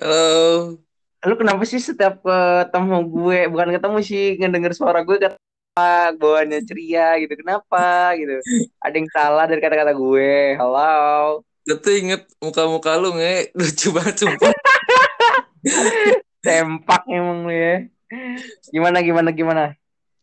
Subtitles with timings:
[0.00, 0.80] Halo.
[1.28, 7.20] Lu kenapa sih setiap ketemu gue, bukan ketemu sih, ngedenger suara gue kata bawaannya ceria
[7.20, 7.36] gitu.
[7.36, 8.40] Kenapa gitu?
[8.80, 10.56] Ada yang salah dari kata-kata gue.
[10.56, 11.44] Halo.
[11.68, 13.52] Gue tuh inget muka-muka lu nge.
[13.60, 14.52] Lucu banget sumpah.
[16.48, 17.84] Tempak emang lu ya.
[18.72, 19.64] Gimana, gimana, gimana?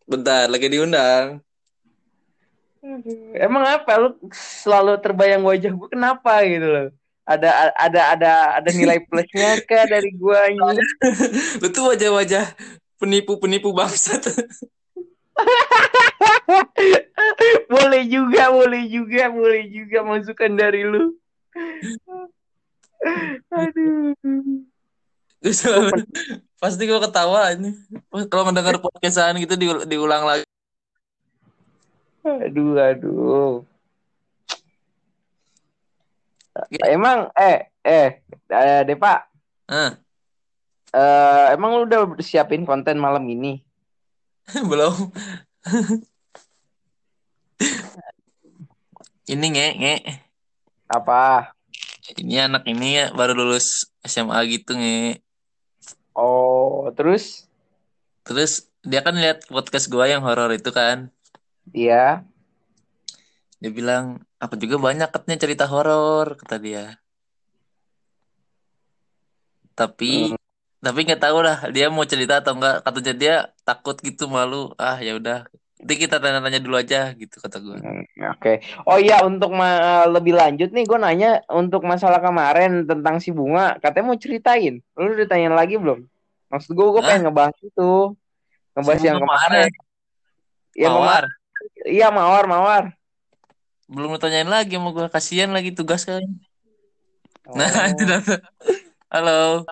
[0.09, 1.38] Bentar, lagi diundang.
[3.38, 3.94] Emang apa?
[4.02, 6.89] Lu selalu terbayang wajah gue kenapa gitu loh?
[7.28, 8.32] Ada ada ada
[8.64, 10.79] ada nilai plusnya kah dari gue ini?
[11.60, 12.56] Lu tuh wajah-wajah
[13.04, 14.32] penipu-penipu bangsat.
[17.74, 21.20] boleh juga, boleh juga, boleh juga masukan dari lu.
[23.51, 24.15] Aduh.
[25.43, 25.92] Gua
[26.57, 27.75] Pasti gue ketawa ini.
[28.32, 30.48] Kalau mendengar podcastan gitu di- diulang lagi.
[32.25, 33.62] Aduh, aduh.
[36.88, 39.28] Emang eh eh eh Depa,
[39.67, 39.92] Hah,
[40.94, 43.62] eh, emang lu udah siapin konten malam ini?
[44.70, 45.12] belum.
[49.28, 49.96] ini nge, nge.
[50.88, 51.52] Apa?
[52.16, 55.20] Ini anak ini ya baru lulus SMA gitu nge.
[56.16, 57.46] Oh, terus
[58.24, 61.12] Terus dia kan lihat podcast gua yang horor itu kan.
[61.68, 62.24] dia
[63.58, 67.02] Dia bilang, apa juga banyak katanya cerita horor kata dia.
[69.77, 70.33] Tapi
[70.77, 72.85] tapi nggak tahu lah dia mau cerita atau enggak.
[72.85, 73.35] Katanya dia
[73.66, 74.73] takut gitu malu.
[74.78, 75.45] Ah ya udah.
[75.78, 77.78] Nanti kita tanya-tanya dulu aja gitu kata gua.
[77.78, 78.02] Hmm,
[78.33, 78.66] Oke.
[78.89, 83.78] Oh iya, untuk ma- lebih lanjut nih, gue nanya untuk masalah kemarin tentang si bunga,
[83.78, 84.81] katanya mau ceritain.
[84.97, 86.02] Lu udah tanya lagi belum?
[86.50, 87.09] Maksud gue, gue Hah?
[87.13, 87.89] pengen ngebahas itu,
[88.73, 89.69] ngebahas Si yang kemarin.
[90.73, 91.23] Iya, Mawar.
[91.85, 92.83] Iya, mawar, mawar.
[93.88, 95.08] Belum ditanyain lagi sama gua.
[95.08, 96.24] Kasihan lagi tugas kan.
[97.56, 98.20] Nah, Oh, itu dah.
[99.08, 99.64] Halo.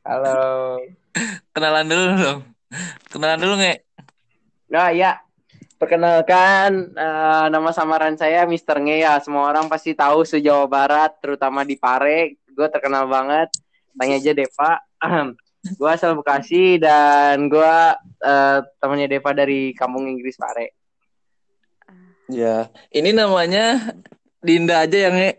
[0.00, 0.40] halo.
[1.52, 2.40] Kenalan dulu dong.
[3.12, 3.84] Kenalan dulu nge.
[4.72, 5.20] Nah, ya.
[5.76, 8.80] Perkenalkan, eh, nama samaran saya Mr.
[8.80, 9.20] Nge ya.
[9.20, 12.40] Semua orang pasti tahu se-Jawa Barat, terutama di Pare.
[12.48, 13.52] Gue terkenal banget.
[13.92, 14.80] Tanya aja Deva.
[15.76, 17.74] gue asal Bekasi dan gue
[18.24, 20.85] eh, temannya Deva dari kampung Inggris Pare.
[22.28, 22.70] Ya.
[22.90, 23.94] Ini namanya
[24.40, 25.30] Dinda aja yang nge.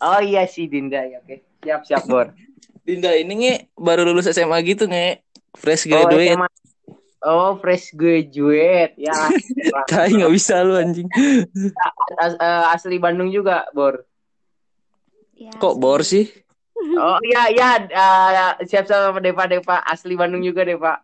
[0.00, 1.42] Oh iya sih Dinda ya oke.
[1.60, 2.30] Siap siap Bor.
[2.86, 5.22] Dinda ini nge baru lulus SMA gitu nge.
[5.52, 6.34] Fresh Oh, graduate.
[6.34, 6.48] SMA.
[7.20, 9.12] oh fresh graduate ya.
[9.90, 11.10] Tai nggak bisa lu anjing.
[12.16, 14.06] As- eh, asli Bandung juga Bor.
[15.34, 16.28] Ya, Kok bor sih?
[16.80, 17.68] Oh iya iya
[18.56, 20.96] eh, siap siap Deva Deva asli Bandung juga Deva.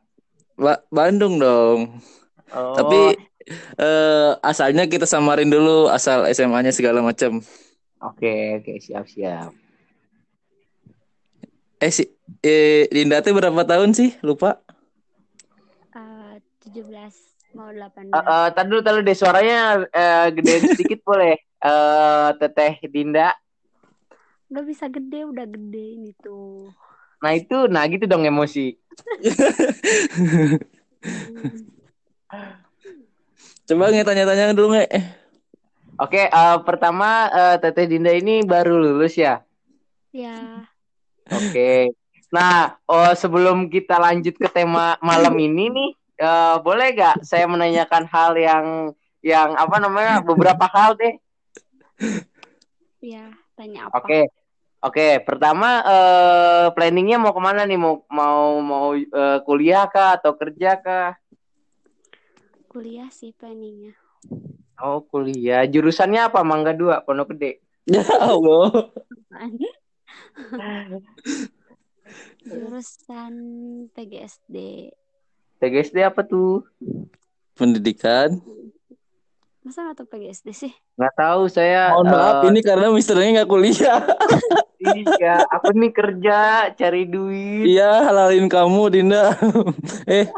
[0.56, 2.00] Ba- Bandung dong.
[2.48, 2.72] Oh.
[2.72, 3.12] Tapi
[3.78, 7.38] eh asalnya kita samarin dulu asal SMA-nya segala macam.
[8.08, 9.50] Oke oke siap siap.
[11.84, 12.04] Eh si
[12.44, 14.10] eh Dinda tuh berapa tahun sih?
[14.24, 14.50] Lupa.
[15.96, 17.14] eh, 17
[17.56, 18.12] mau 18.
[18.16, 19.58] Eh, eh, Tadi dulu tadi deh suaranya
[19.90, 21.36] eh, gedein sedikit boleh.
[21.62, 23.34] Eh Teteh Dinda.
[24.50, 26.70] Udah bisa gede, udah gede ini tuh.
[27.22, 28.76] Nah itu nah gitu dong emosi.
[31.26, 31.70] Hmm.
[33.66, 34.87] Coba nge tanya-tanya dulu nge.
[35.99, 39.43] Oke eh, pertama eh, Teteh Dinda ini baru lulus ya.
[40.15, 40.65] Ya,
[41.28, 41.93] Oke.
[42.31, 45.91] Nah, oh, sebelum kita lanjut ke tema malam ini nih,
[46.22, 48.66] eh, boleh gak saya menanyakan hal yang
[49.21, 51.15] yang apa namanya beberapa hal deh.
[53.03, 53.99] ya, tanya apa?
[53.99, 54.21] Oke.
[54.87, 57.75] Oke, pertama eh, planningnya mau ke mana nih?
[57.75, 61.19] Mau mau mau eh, kuliah kah atau kerja kah?
[62.76, 63.97] Kuliah sih planningnya.
[64.76, 65.64] Oh, kuliah.
[65.64, 66.44] Jurusannya apa?
[66.44, 67.64] Mangga 2, Pondok Gede.
[67.88, 68.92] Ya Allah.
[72.44, 73.32] Jurusan
[73.97, 74.56] PGSD.
[75.56, 76.69] TGSD apa tuh?
[77.56, 78.44] Pendidikan.
[79.64, 80.72] Masa nggak tahu PGSD sih?
[81.00, 81.97] Nggak tahu saya.
[81.97, 84.04] Mohon maaf eh, ini karena misternya nggak kuliah.
[84.76, 87.73] Iya, aku nih kerja cari duit.
[87.73, 89.32] Iya halalin kamu Dinda.
[90.05, 90.28] eh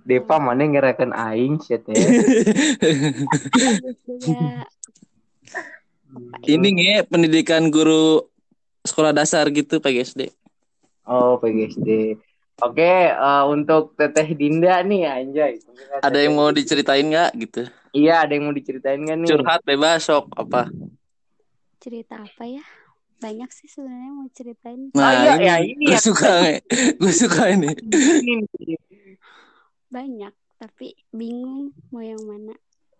[0.00, 1.94] Depa mana ngerakan aing shit ya.
[6.42, 8.26] Ya, ini nge pendidikan guru
[8.82, 10.32] sekolah dasar gitu PGSD.
[11.06, 12.18] Oh, PGSD.
[12.60, 15.62] Oke, eh, untuk Teteh Dinda nih anjay.
[16.02, 17.62] Ada yang mau diceritain nggak gitu?
[17.94, 19.28] Iya, ada yang mau diceritain kan nih?
[19.30, 20.68] Curhat bebas sok apa?
[21.80, 22.60] cerita apa ya?
[23.20, 24.92] Banyak sih sebenarnya mau ceritain.
[24.92, 26.00] Oh, iya, ya, ini gue ya.
[26.00, 26.60] suka.
[27.00, 27.72] Gue suka ini.
[27.88, 28.36] Ini
[29.90, 32.54] Banyak, tapi bingung mau yang mana.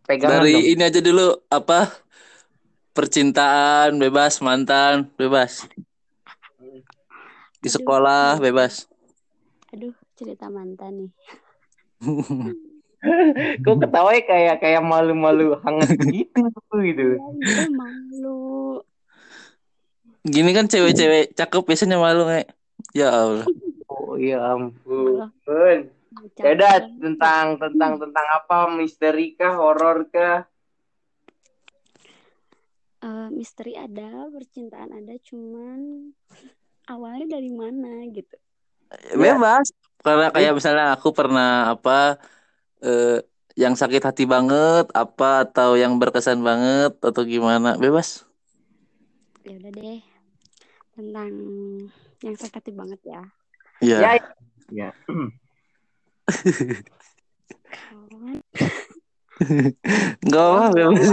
[0.08, 0.64] pegangan Dari dong.
[0.74, 1.90] ini aja dulu apa?
[2.90, 5.64] percintaan bebas, mantan bebas.
[7.60, 8.90] Di Aduh, sekolah bebas.
[9.70, 11.10] Aduh, cerita mantan nih.
[13.64, 17.16] Kok ketawa kayak kayak malu-malu hangat gitu gitu.
[17.16, 18.84] Ya, itu malu.
[20.20, 22.44] Gini kan cewek-cewek cakep biasanya malu nge.
[22.92, 23.48] Ya Allah.
[23.88, 25.24] Oh ya ampun.
[26.40, 30.44] Ya udah tentang tentang tentang apa misteri kah horor kah?
[33.00, 36.12] Eh, misteri ada, percintaan ada, cuman
[36.84, 38.36] awalnya dari mana gitu.
[39.16, 39.72] Bebas.
[40.04, 42.20] Karena kayak misalnya aku pernah apa
[42.84, 43.24] eh,
[43.56, 48.28] yang sakit hati banget apa atau yang berkesan banget atau gimana bebas.
[49.48, 50.00] Ya udah deh.
[50.92, 51.32] Tentang
[52.20, 53.22] yang sakit hati banget ya.
[53.80, 53.96] Iya.
[53.96, 54.12] Ya.
[54.68, 54.88] Ya.
[60.20, 61.10] Enggak apa bebas.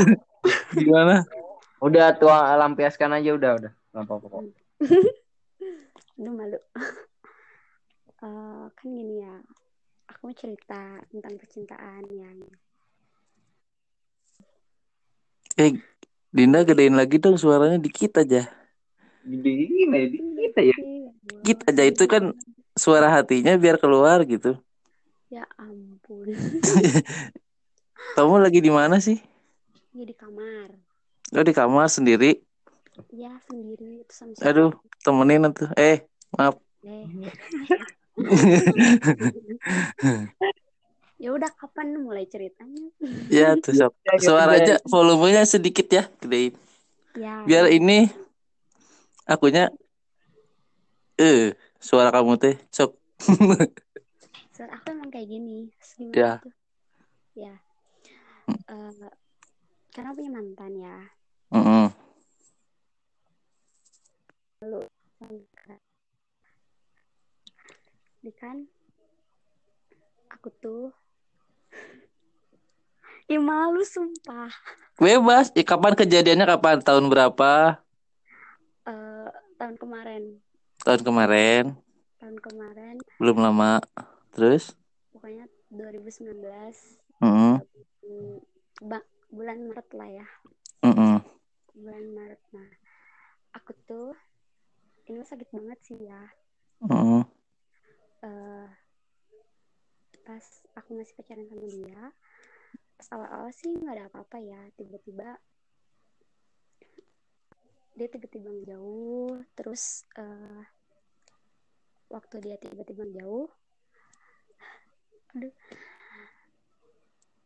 [0.76, 1.16] Gimana?
[1.80, 3.72] Udah tua lampiaskan aja udah udah.
[3.94, 4.42] Nggak apa-apa kok.
[6.18, 6.60] Aduh malu.
[8.18, 9.36] Eh, kan gini ya.
[10.10, 12.40] Aku mau cerita tentang percintaan yang
[15.58, 15.74] Eh,
[16.30, 18.46] Dinda gedein lagi dong suaranya dikit aja.
[19.26, 20.78] Gini ya kita ya.
[21.42, 22.24] Dikit aja itu kan
[22.78, 24.58] suara hatinya biar keluar gitu.
[25.28, 26.32] Ya ampun.
[28.16, 29.20] Kamu lagi di mana sih?
[29.92, 30.72] Ini di kamar.
[31.36, 32.40] Oh di kamar sendiri.
[33.12, 34.72] Ya sendiri sama Aduh,
[35.04, 35.68] temenin tuh.
[35.76, 36.56] Eh, maaf.
[36.88, 37.04] Eh.
[41.22, 42.88] ya udah kapan mulai ceritanya?
[43.28, 44.00] Ya tuh sok.
[44.08, 46.56] Ya, ya, Suara aja volumenya sedikit ya, gedein.
[47.20, 47.44] Ya.
[47.44, 48.08] Biar ini
[49.28, 49.76] akunya
[51.20, 51.52] eh
[51.84, 52.96] suara kamu teh sok.
[54.58, 55.70] Suara aku emang kayak gini.
[55.78, 56.34] Terus gimana Ya.
[56.42, 56.54] tuh?
[57.38, 57.54] Ya.
[58.66, 59.10] Eh,
[59.94, 60.98] karena punya mantan ya.
[61.54, 61.94] Mm-mm.
[68.18, 68.58] Jadi kan
[70.34, 70.90] aku tuh
[73.30, 74.50] Ih malu sumpah.
[74.98, 75.54] Bebas.
[75.54, 76.82] Eh, kapan kejadiannya kapan?
[76.82, 77.78] Tahun berapa?
[78.90, 79.30] Eh,
[79.62, 80.42] tahun kemarin,
[80.82, 81.78] Tahun kemarin.
[82.18, 83.78] tahun kemarin Belum lama.
[84.38, 84.78] Terus?
[85.18, 86.38] pokoknya 2019
[87.26, 87.58] Mm-mm.
[88.06, 88.38] hmm,
[89.34, 90.28] bulan Maret lah ya.
[90.86, 91.26] Mm-mm.
[91.74, 92.42] Bulan Maret.
[92.54, 92.70] Nah,
[93.58, 94.14] aku tuh
[95.10, 96.22] ini sakit banget sih ya.
[96.86, 97.26] Mm-mm.
[98.22, 98.70] eh
[100.22, 100.46] pas
[100.78, 102.02] aku masih pacaran sama dia
[103.00, 105.40] pas awal-awal sih nggak ada apa-apa ya tiba-tiba
[107.98, 110.66] dia tiba-tiba jauh terus eh
[112.12, 113.48] waktu dia tiba-tiba jauh
[115.38, 115.54] aduh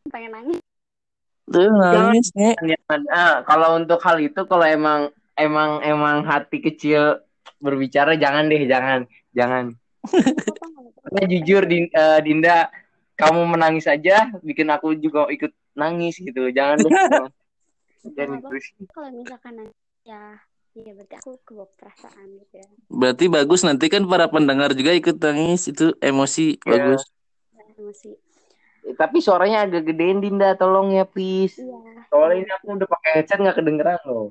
[0.08, 0.60] pengen nangis
[1.52, 2.56] Tuh nangis nih.
[2.64, 3.02] Jangan.
[3.12, 7.20] Ah, kalau untuk hal itu kalau emang emang emang hati kecil
[7.60, 9.04] berbicara jangan deh jangan
[9.36, 9.76] jangan.
[11.04, 12.72] Karena jujur Din- eh, Dinda
[13.20, 16.48] kamu menangis aja bikin aku juga ikut nangis gitu.
[16.56, 16.94] Jangan deh.
[18.18, 18.40] jangan.
[18.48, 18.66] Terus.
[18.96, 19.76] kalau misalkan nangis
[20.08, 20.40] ya
[20.72, 25.20] ya berarti aku kebawa perasaan gitu ya Berarti bagus nanti kan para pendengar juga ikut
[25.20, 26.72] nangis itu emosi Iya.
[26.80, 27.04] bagus.
[27.82, 28.12] Ya, emosi
[28.88, 31.56] Eh, Tapi suaranya agak gedein Dinda, tolong ya please.
[31.62, 34.26] iya Soalnya ini aku udah pakai headset nggak kedengeran loh.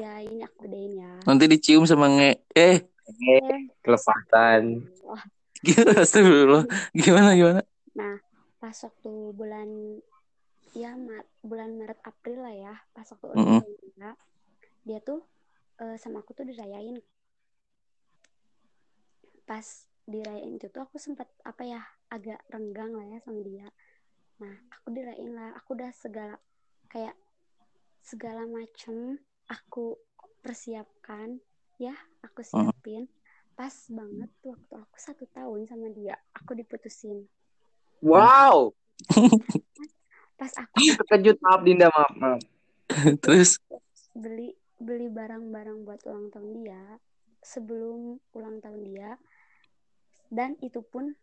[0.00, 2.76] ya ini aku gedein ya Nanti dicium sama nge eh
[3.08, 4.62] Eh, kelepatan.
[5.08, 5.22] Wah,
[5.66, 6.64] gimana astagfirullah.
[6.94, 7.60] Gimana gimana?
[7.98, 8.14] Nah,
[8.60, 9.68] pas waktu bulan
[10.76, 13.60] ya Mar- bulan Maret April lah ya, pas waktu ulang Mm-mm.
[13.60, 13.72] tahun
[14.86, 15.20] dia, tuh
[15.82, 16.96] eh, sama aku tuh dirayain.
[19.48, 19.66] Pas
[20.08, 23.68] dirayain itu tuh aku sempat apa ya agak renggang lah ya sama dia.
[24.40, 26.40] Nah, aku dirayain lah, aku udah segala
[26.88, 27.12] kayak
[28.00, 29.20] segala macem
[29.52, 30.00] aku
[30.40, 31.36] persiapkan
[31.76, 31.92] ya,
[32.24, 33.04] aku siapin.
[33.52, 37.28] Pas banget waktu aku satu tahun sama dia, aku diputusin.
[37.98, 38.78] Wow,
[40.38, 42.40] Pas aku terkejut maaf Dinda maaf maaf.
[43.24, 43.58] Terus
[44.14, 46.84] beli beli barang-barang buat ulang tahun dia
[47.42, 49.10] sebelum ulang tahun dia
[50.28, 51.16] dan itu pun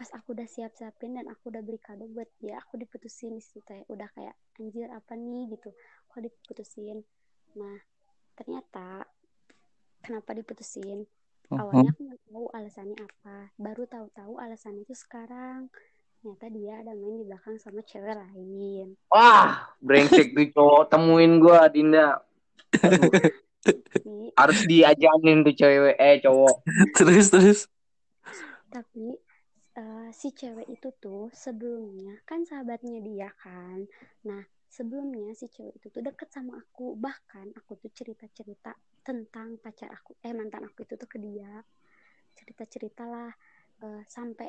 [0.00, 3.68] pas aku udah siap-siapin dan aku udah beli kado buat dia aku diputusin di situ
[3.68, 3.84] ya.
[3.92, 5.52] Udah kayak anjir apa nih?
[5.52, 5.76] gitu.
[6.08, 7.04] Kok diputusin.
[7.60, 7.76] Nah
[8.32, 9.04] ternyata
[10.00, 11.04] kenapa diputusin?
[11.50, 13.36] Awalnya aku nggak tahu alasannya apa.
[13.58, 15.68] Baru tahu-tahu alasannya itu sekarang.
[16.20, 18.94] Ternyata dia ada main di belakang sama cewek lain.
[19.10, 20.82] Wah, brengsek tuh cowok.
[20.88, 22.22] Temuin gua Dinda.
[24.40, 26.56] Harus diajanin tuh cewek eh cowok.
[26.96, 27.60] terus terus.
[28.70, 29.18] Tapi
[29.76, 33.86] eh, si cewek itu tuh sebelumnya kan sahabatnya dia kan.
[34.26, 36.94] Nah sebelumnya si cewek itu tuh deket sama aku.
[36.94, 40.14] Bahkan aku tuh cerita cerita tentang pacar aku.
[40.22, 41.62] Eh mantan aku itu tuh ke dia.
[42.38, 43.30] Cerita ceritalah
[43.82, 44.48] uh, sampai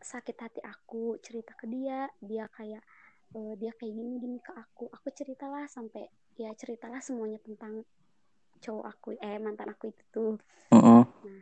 [0.00, 2.08] sakit hati aku cerita ke dia.
[2.24, 2.82] Dia kayak
[3.36, 4.88] uh, dia kayak gini gini ke aku.
[4.88, 6.08] Aku ceritalah sampai
[6.40, 7.84] ya ceritalah semuanya tentang
[8.60, 10.34] cowok aku eh mantan aku itu tuh.
[10.72, 11.02] Uh -uh.
[11.24, 11.40] nah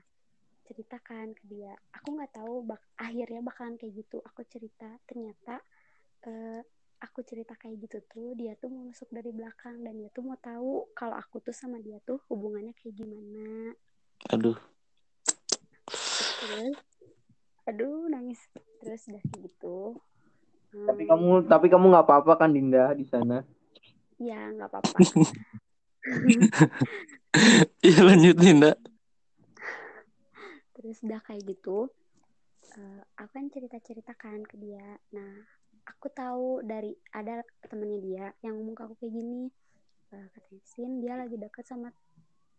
[0.69, 1.73] ceritakan ke dia.
[1.97, 4.21] Aku nggak tahu bak akhirnya bakalan kayak gitu.
[4.21, 5.65] Aku cerita ternyata
[6.29, 6.61] uh,
[7.01, 10.37] aku cerita kayak gitu tuh dia tuh mau masuk dari belakang dan dia tuh mau
[10.37, 13.73] tahu kalau aku tuh sama dia tuh hubungannya kayak gimana.
[14.35, 14.59] Aduh.
[16.45, 16.77] Terus
[17.69, 18.41] aduh nangis
[18.85, 19.97] terus udah kayak gitu.
[20.69, 21.11] Tapi hmm.
[21.11, 23.41] kamu tapi kamu nggak apa-apa kan Dinda di sana?
[24.21, 24.93] Ya nggak apa-apa.
[27.85, 28.73] Iya lanjut Dinda
[30.89, 31.93] terus udah kayak gitu
[32.77, 34.99] uh, aku kan cerita ceritakan ke dia.
[35.15, 35.33] Nah
[35.89, 39.49] aku tahu dari ada temennya dia yang ngomong ke aku kayak gini.
[40.09, 41.93] Uh, katanya Sin dia lagi deket sama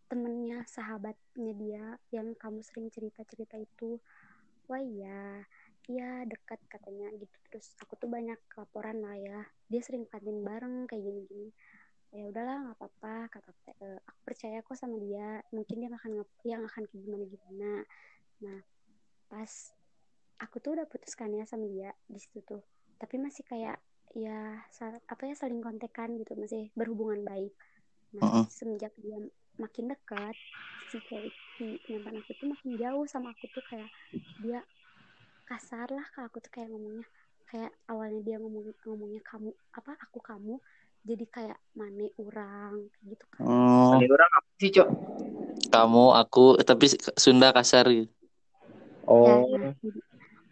[0.10, 4.02] temennya sahabatnya dia yang kamu sering cerita cerita itu.
[4.70, 5.46] Wah iya
[5.90, 7.36] iya dekat katanya gitu.
[7.50, 9.42] Terus aku tuh banyak laporan lah ya.
[9.70, 11.50] Dia sering kantin bareng kayak gini gini
[12.10, 13.54] ya udahlah nggak apa-apa kata
[13.86, 15.46] uh, aku percaya kok sama dia.
[15.54, 17.72] Mungkin dia akan yang akan kayak gimana gimana
[18.40, 18.60] nah
[19.30, 19.52] pas
[20.40, 22.64] aku tuh udah putuskan ya sama dia di situ tuh.
[22.98, 23.78] Tapi masih kayak
[24.18, 24.58] ya
[25.06, 27.54] apa ya saling kontekan gitu masih berhubungan baik.
[28.18, 28.46] Nah uh -uh.
[28.50, 29.20] semenjak dia
[29.60, 30.34] makin dekat
[30.90, 33.92] si cewek si mantan aku tuh makin jauh sama aku tuh kayak
[34.42, 34.64] dia
[35.46, 37.06] kasar lah kalau aku tuh kayak ngomongnya.
[37.50, 40.62] Kayak awalnya dia ngomong ngomongnya kamu apa aku kamu
[41.02, 43.42] jadi kayak mane orang gitu kan.
[43.42, 43.98] Oh.
[43.98, 44.90] mane orang apa sih cok?
[45.70, 46.86] Kamu aku tapi
[47.18, 48.19] Sunda kasar gitu
[49.10, 49.26] oh.
[49.26, 49.74] ya, nah,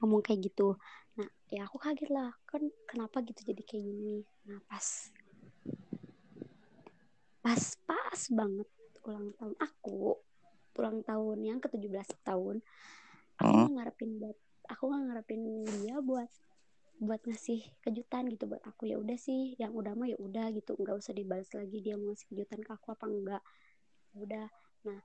[0.01, 0.73] ngomong kayak gitu.
[1.17, 2.33] Nah ya aku kaget lah.
[2.49, 4.25] Kan kenapa gitu jadi kayak gini?
[4.49, 5.13] Nah pas
[7.45, 8.67] pas pas banget
[9.07, 10.19] ulang tahun aku
[10.75, 12.59] ulang tahun yang ke 17 tahun
[13.39, 13.71] aku hmm.
[13.79, 14.37] ngarepin buat
[14.67, 16.27] aku nggak ngarepin dia buat
[16.97, 18.89] buat ngasih kejutan gitu buat aku.
[18.89, 20.73] Ya udah sih yang udah mah ya udah gitu.
[20.75, 23.43] Nggak usah dibalas lagi dia mau ngasih kejutan ke aku apa enggak
[24.11, 24.47] ya udah.
[24.89, 24.99] Nah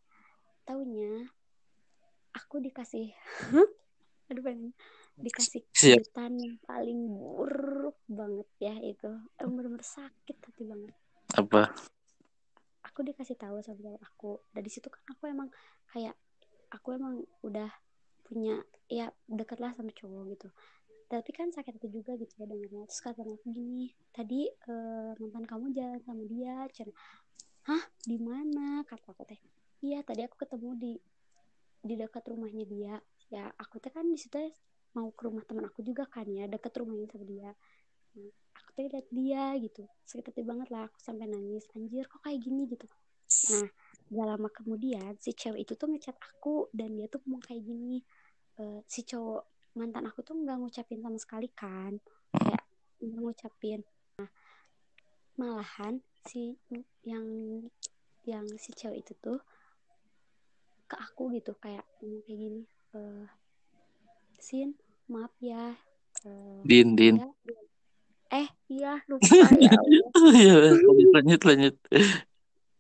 [0.65, 1.29] taunya
[2.53, 3.09] aku dikasih
[4.29, 4.77] aduh pengen
[5.17, 9.09] dikasih kejutan yang paling buruk banget ya itu.
[9.41, 10.93] Benar-benar sakit hati banget.
[11.33, 11.73] Apa?
[12.93, 14.45] Aku dikasih tahu sama aku.
[14.53, 15.49] Dari situ kan aku emang
[15.97, 16.13] kayak
[16.69, 17.73] aku emang udah
[18.21, 20.49] punya ya deket lah sama cowok gitu.
[21.09, 25.49] Tapi kan sakit hati juga gitu ya dengarnya terus kata aku gini tadi uh, mantan
[25.49, 26.93] kamu jalan sama dia cina
[27.65, 27.81] hah?
[28.05, 28.85] Di mana?
[28.85, 29.41] Kata aku teh.
[29.81, 30.93] Iya tadi aku ketemu di
[31.83, 32.95] di dekat rumahnya dia.
[33.29, 34.39] Ya aku teh kan di situ
[34.95, 37.51] mau ke rumah teman aku juga kan ya deket rumahnya sama dia.
[38.13, 41.67] Nah, aku tuh lihat dia gitu sakit hati banget lah aku sampai nangis.
[41.75, 42.87] Anjir kok kayak gini gitu?
[43.53, 43.67] Nah
[44.13, 48.05] gak lama kemudian si cewek itu tuh ngechat aku dan dia tuh ngomong kayak gini
[48.61, 51.97] e, si cowok mantan aku tuh nggak ngucapin sama sekali kan.
[52.37, 52.63] Kayak
[53.01, 53.81] nggak ngucapin.
[54.21, 54.31] Nah
[55.41, 56.61] malahan si
[57.09, 57.25] yang
[58.29, 59.41] yang si cewek itu tuh
[60.93, 63.01] ke aku gitu kayak ngomong kayak gini e,
[64.37, 64.77] Sin
[65.09, 65.73] maaf ya
[66.29, 67.17] uh, Din Din.
[67.17, 67.29] ya,
[68.37, 69.25] eh iya lupa
[69.65, 69.73] ya
[70.37, 70.55] iya
[71.17, 71.75] lanjut lanjut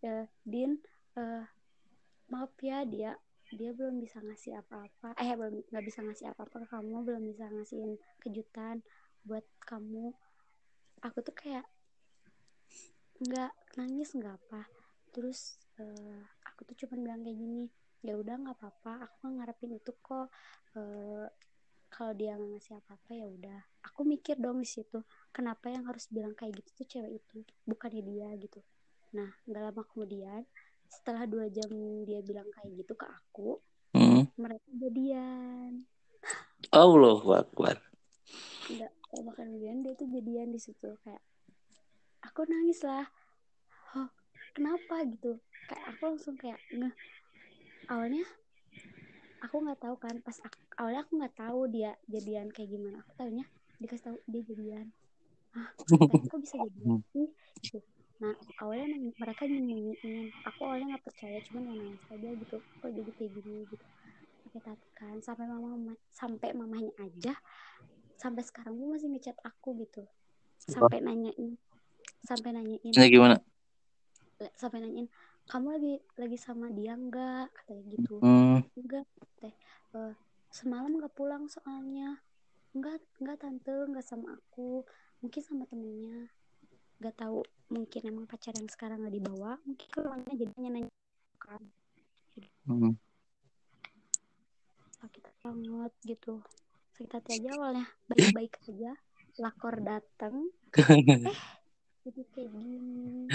[0.04, 0.76] ya, Din
[1.16, 1.48] uh,
[2.28, 3.16] maaf ya dia
[3.52, 5.12] dia belum bisa ngasih apa-apa.
[5.20, 8.80] Eh belum nggak bisa ngasih apa-apa ke kamu belum bisa ngasihin kejutan
[9.28, 10.16] buat kamu.
[11.04, 11.68] Aku tuh kayak
[13.20, 14.64] nggak nangis nggak apa.
[15.12, 17.68] Terus uh, aku tuh cuma bilang kayak gini
[18.02, 20.28] ya udah nggak apa-apa aku ngarepin itu kok.
[20.74, 21.26] Uh,
[21.92, 23.60] kalau dia nggak ngasih apa-apa ya udah.
[23.92, 27.36] Aku mikir dong di situ kenapa yang harus bilang kayak gitu tuh cewek itu
[27.68, 28.60] bukannya dia gitu.
[29.14, 30.42] Nah nggak lama kemudian
[30.88, 31.68] setelah dua jam
[32.04, 33.60] dia bilang kayak gitu ke aku
[33.96, 34.34] hmm.
[34.36, 35.84] mereka jadian.
[36.72, 37.76] Allah Akbar.
[38.72, 41.20] Nggak bahkan kemudian dia tuh jadian di situ kayak
[42.24, 43.04] aku nangis lah.
[43.92, 44.08] Oh,
[44.56, 45.04] kenapa?
[45.04, 45.36] gitu.
[45.68, 46.58] Kayak aku langsung kayak
[47.90, 48.26] awalnya
[49.42, 53.02] aku nggak tahu kan pas aku, awalnya aku nggak tahu dia jadian kayak gimana.
[53.02, 53.44] Aku tahunya
[53.82, 54.86] dikasih tahu dia jadian.
[55.52, 57.28] Ah kok bisa jadian sih?
[57.62, 57.78] Gitu.
[58.22, 58.86] nah awalnya
[59.18, 60.30] mereka nyembunyiin.
[60.46, 62.56] Aku awalnya nggak percaya cuman yang nangis aja gitu.
[62.62, 63.86] Kok jadi kayak gini gitu.
[64.52, 67.32] Hati kan sampai mama sampai mamanya aja
[68.20, 70.04] sampai sekarang pun masih ngechat aku gitu.
[70.60, 71.58] Sampai nanyain
[72.22, 73.42] sampai nanyain ya, gimana?
[74.54, 75.10] Sampai nanyain
[75.52, 78.16] kamu lagi lagi sama dia enggak katanya gitu.
[78.24, 78.64] Hmm.
[78.72, 79.04] enggak
[79.36, 79.52] teh
[79.92, 80.16] uh,
[80.48, 82.16] semalam nggak pulang soalnya.
[82.72, 84.80] Enggak enggak tante enggak sama aku.
[85.20, 86.32] Mungkin sama temennya.
[87.02, 89.60] Gak tahu mungkin emang pacar yang sekarang nggak dibawa.
[89.68, 90.92] Mungkin keluarnya jadinya nanya
[91.36, 91.62] kan.
[92.64, 92.96] Hmm.
[95.04, 96.40] sakit banget gitu.
[96.96, 97.86] Sakit hati aja awalnya.
[98.08, 98.96] Baik-baik aja.
[99.36, 100.48] Lakor datang
[101.28, 101.40] eh
[102.04, 103.28] jadi kayak gini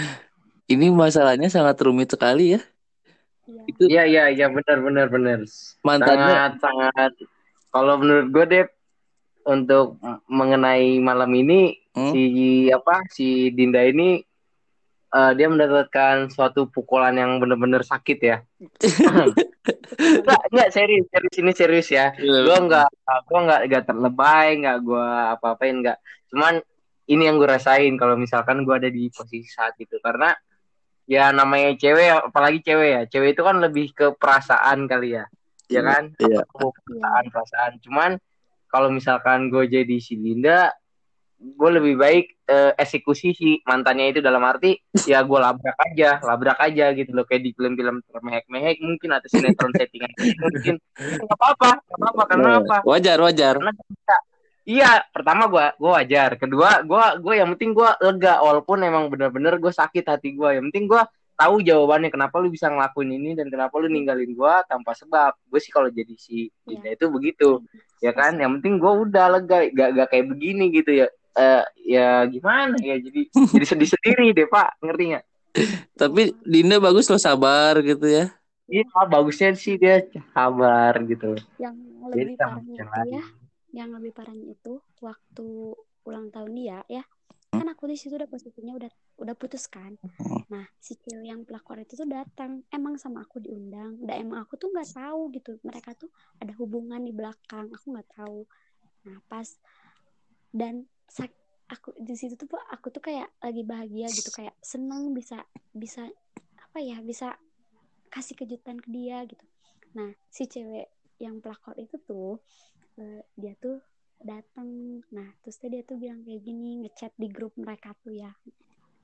[0.68, 2.60] Ini masalahnya sangat rumit sekali ya.
[3.48, 5.40] iya Itu Iya iya iya benar benar benar.
[5.80, 7.12] mantannya Sangat sangat.
[7.72, 8.64] Kalau menurut gue deh
[9.48, 9.96] untuk
[10.28, 12.14] mengenai malam ini Hmm?
[12.14, 12.22] si
[12.70, 14.22] apa si Dinda ini
[15.10, 18.36] eh, dia mendapatkan suatu pukulan yang benar-benar sakit ya.
[19.98, 22.14] Enggak, enggak serius, serius ini serius ya.
[22.14, 22.86] Gue enggak
[23.26, 25.98] gue enggak enggak terlebay, enggak gue apa-apain enggak.
[26.30, 26.62] Cuman
[27.08, 30.36] ini yang gue rasain kalau misalkan gue ada di posisi saat itu karena
[31.08, 33.02] ya namanya cewek apalagi cewek ya.
[33.08, 35.24] Cewek itu kan lebih ke perasaan kali ya.
[35.72, 36.12] Ya kan?
[36.20, 36.44] Iya.
[36.44, 37.72] Perasaan perasaan.
[37.80, 38.10] Cuman
[38.68, 40.70] kalau misalkan gue jadi si Dinda
[41.38, 44.74] gue lebih baik eh, eksekusi si mantannya itu dalam arti
[45.06, 49.70] ya gue labrak aja labrak aja gitu loh kayak di film-film termehek-mehek mungkin atau sinetron
[49.78, 50.10] settingan
[50.42, 53.54] mungkin nggak apa-apa nggak apa-apa karena apa Wajar, wajar.
[53.54, 54.16] karena kita
[54.68, 56.36] iya pertama gue gue wajar.
[56.36, 60.68] Kedua gue gue yang penting gue lega walaupun emang bener-bener gue sakit hati gue yang
[60.68, 61.02] penting gue
[61.38, 65.32] tahu jawabannya kenapa lu bisa ngelakuin ini dan kenapa lu ninggalin gue tanpa sebab.
[65.48, 67.64] Gue sih kalau jadi si Dinda itu begitu
[68.04, 68.36] ya kan?
[68.36, 71.06] Yang penting gue udah lega gak, gak kayak begini gitu ya.
[71.38, 74.76] Eh, ya gimana ya jadi jadi sedih sendiri deh pak.
[74.84, 75.24] Ngerti nggak?
[75.96, 78.28] Tapi Dinda bagus loh sabar gitu ya.
[78.68, 80.04] iya bagusnya sih dia
[80.36, 81.40] sabar gitu.
[81.56, 83.37] Yang lebih parahnya ya
[83.72, 85.76] yang lebih parahnya itu waktu
[86.08, 87.04] ulang tahun dia ya.
[87.48, 88.90] Kan aku di situ udah posisinya udah
[89.24, 89.96] udah putus kan.
[90.00, 90.44] Hmm.
[90.52, 92.64] nah si cewek yang pelakor itu tuh datang.
[92.72, 94.00] Emang sama aku diundang.
[94.04, 95.56] Dan emang aku tuh nggak tahu gitu.
[95.64, 97.72] Mereka tuh ada hubungan di belakang.
[97.72, 98.44] Aku nggak tahu.
[99.08, 99.48] Nah pas
[100.52, 101.32] dan sak
[101.68, 104.28] aku di situ tuh aku tuh kayak lagi bahagia gitu.
[104.32, 106.04] Kayak seneng bisa bisa
[106.60, 107.36] apa ya bisa
[108.12, 109.44] kasih kejutan ke dia gitu.
[109.96, 112.38] Nah si cewek yang pelakor itu tuh
[113.38, 113.78] dia tuh
[114.18, 118.34] datang nah terus dia tuh bilang kayak gini ngechat di grup mereka tuh ya.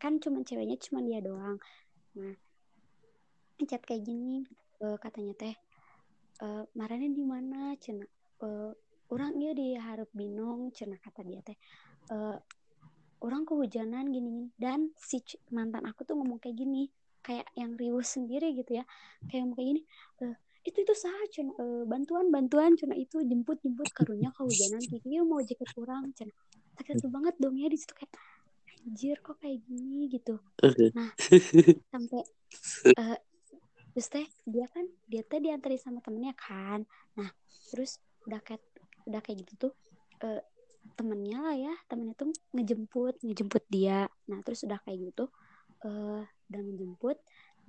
[0.03, 1.59] Kan cuma ceweknya cuma dia doang.
[2.19, 2.35] Nah
[3.63, 4.43] ngechat kayak gini
[4.83, 5.55] eh, katanya teh
[6.43, 7.79] eh marahnya di mana?
[7.79, 8.03] Cina
[8.43, 8.73] eh,
[9.15, 10.75] orang dia di harap binong.
[10.75, 11.57] Cina kata dia teh
[12.11, 12.39] eh,
[13.23, 15.23] orang kehujanan gini dan si
[15.55, 16.91] mantan aku tuh ngomong kayak gini
[17.25, 18.85] kayak yang riuh sendiri gitu ya.
[19.31, 19.83] Kayak ngomong kayak gini
[20.27, 25.07] eh, itu itu sah cina eh, bantuan bantuan cina itu jemput jemput karunya kehujanan gitu
[25.15, 26.33] ya mau jaket kurang cina
[26.75, 28.13] sakit banget dong ya di situ kayak
[28.85, 30.13] anjir kok kayak gini?
[30.13, 30.37] Gitu.
[31.93, 32.21] Sampai
[32.95, 33.19] eh,
[33.95, 36.85] terus teh dia kan dia teh diantarin sama temennya kan.
[37.17, 37.29] Nah
[37.73, 37.99] terus
[38.29, 38.63] udah kayak
[39.09, 39.73] udah kayak gitu tuh
[40.25, 40.43] eh,
[40.95, 44.07] temennya lah ya temennya tuh ngejemput ngejemput dia.
[44.29, 45.33] Nah terus udah kayak gitu
[45.85, 46.23] eh
[46.53, 47.17] udah ngejemput.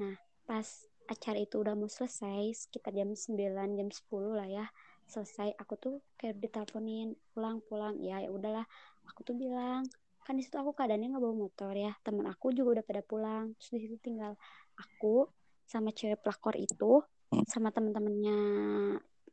[0.03, 0.67] Nah pas
[1.05, 4.65] acara itu udah mau selesai sekitar jam 9 jam 10 lah ya
[5.05, 5.53] selesai.
[5.61, 7.95] Aku tuh kayak diteleponin pulang pulang.
[8.01, 8.65] Ya ya udahlah.
[9.13, 9.85] Aku tuh bilang
[10.25, 13.53] kan di situ aku keadaannya nggak bawa motor ya temen aku juga udah pada pulang.
[13.61, 14.33] Terus di situ tinggal
[14.77, 15.29] aku
[15.65, 17.01] sama cewek pelakor itu
[17.45, 18.37] sama temen-temennya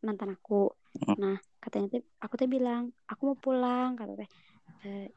[0.05, 0.69] mantan aku.
[1.17, 4.29] Nah katanya tuh aku tuh bilang aku mau pulang kata teh.
[4.85, 5.09] "Eh,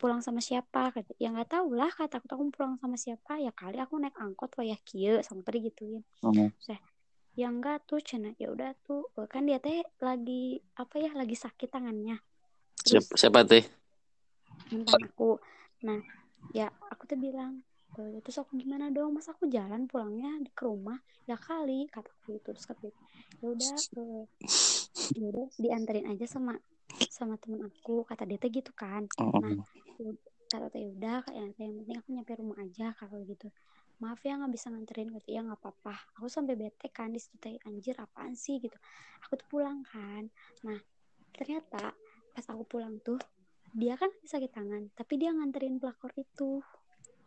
[0.00, 3.32] pulang sama siapa kata ya nggak tahu lah kata aku aku pulang sama siapa.
[3.44, 6.48] Ya kali aku naik angkot wayah kieu sampai gituin Hmm.
[7.34, 11.34] ya enggak tuh cina ya udah tuh Eh, kan dia teh lagi apa ya lagi
[11.34, 12.16] sakit tangannya.
[12.84, 13.64] Terus Siapa, siapa teh?
[14.72, 15.38] mantan aku.
[15.86, 15.98] Nah
[16.54, 17.52] ya aku tuh bilang
[17.98, 19.10] "Eh, terus aku gimana dong?
[19.16, 20.98] Mas aku jalan pulangnya di- ke rumah?
[21.26, 22.86] Ya kali kataku itu terus kata
[23.42, 24.24] ya udah eh,
[25.18, 26.54] ya udah dianterin aja sama
[27.10, 29.06] sama temen aku kata dia gitu kan.
[29.18, 29.62] Nah Hmm.
[30.02, 30.20] ya-
[30.50, 33.50] kata teh udah kayak yang penting aku nyampe rumah aja kalau gitu.
[34.02, 35.10] Maaf ya nggak bisa nganterin.
[35.14, 35.94] Gitu ya nggak apa-apa.
[36.18, 38.58] Aku sampai bete kan di situ teh anjir apaan sih?
[38.62, 38.76] Gitu.
[39.26, 40.28] Aku tuh pulang kan.
[40.66, 40.78] Nah
[41.34, 41.94] ternyata
[42.34, 43.18] pas aku pulang tuh
[43.74, 46.62] dia kan sakit tangan tapi dia nganterin pelakor itu.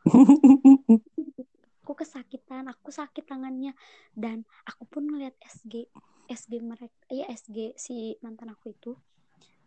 [1.87, 3.71] Aku kesakitan aku sakit tangannya.
[4.11, 5.87] Dan aku pun ngeliat SG
[6.27, 8.91] SG mereka ya SG si mantan aku itu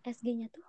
[0.04, 0.64] SG-nya tuh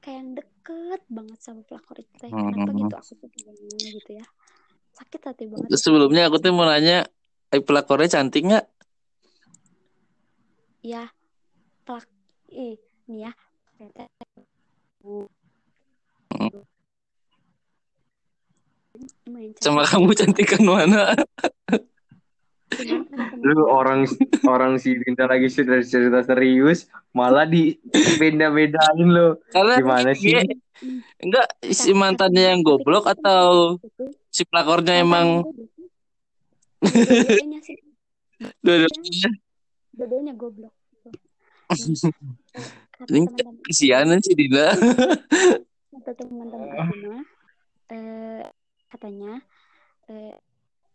[0.00, 2.78] kayak yang deket banget sama pelakor itu teh kenapa Hmm.
[2.78, 3.58] gitu aku tuh bingung
[3.96, 4.26] gitu ya
[4.96, 7.04] sakit hati banget Sebelumnya aku tuh mau nanya,
[7.52, 8.64] eh, pelakornya cantik nggak?
[10.86, 11.10] ya
[11.82, 12.06] pelak
[12.54, 12.78] ih
[13.10, 13.32] nih ya.
[19.58, 21.12] Sama kamu cantikan mana?
[23.46, 24.10] Lu orang
[24.42, 27.78] orang si Dinda lagi sudah cerita serius malah di
[28.18, 30.34] beda-bedain lo Karena gimana sih?
[31.22, 33.78] enggak si mantannya yang goblok atau
[34.28, 35.46] si pelakornya emang
[36.82, 37.60] dua-duanya.
[37.62, 39.38] Sih
[39.96, 40.74] dua-duanya goblok.
[43.08, 43.28] Ini
[43.64, 44.74] kesianan sih Dina.
[45.96, 46.68] kata teman-teman
[47.08, 47.24] mah,
[47.90, 48.44] eh,
[48.92, 49.42] katanya
[50.06, 50.36] eh,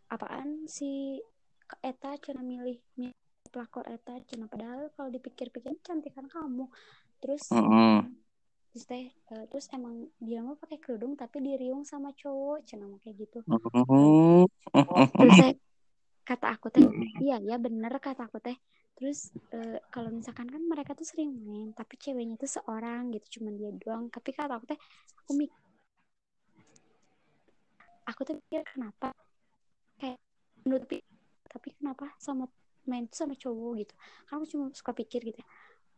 [0.08, 1.20] apaan si
[1.80, 3.16] Eta cina milih milih
[3.52, 4.48] pelakor Eta cina.
[4.52, 6.68] Padahal kalau dipikir-pikir cantikan kamu.
[7.24, 8.08] Terus Heeh.
[8.72, 13.00] terus teh eh, terus emang dia mah pakai kerudung tapi diriung sama cowok cina mah
[13.04, 13.40] kayak gitu.
[13.44, 14.48] Heeh.
[15.20, 15.54] terus saya
[16.24, 16.86] kata aku teh
[17.20, 18.56] iya ya bener kata aku teh.
[18.96, 23.54] Terus eh, kalau misalkan kan mereka tuh sering main tapi ceweknya tuh seorang gitu cuman
[23.60, 24.08] dia doang.
[24.08, 24.80] Tapi kata aku teh
[25.20, 25.52] aku mik
[28.08, 29.12] aku tuh pikir kenapa?
[30.00, 30.18] Kayak
[30.64, 31.04] menutupi
[31.52, 32.48] tapi kenapa sama
[32.88, 33.94] main tuh sama cowok gitu?
[34.26, 35.48] Kan aku cuma suka pikir gitu ya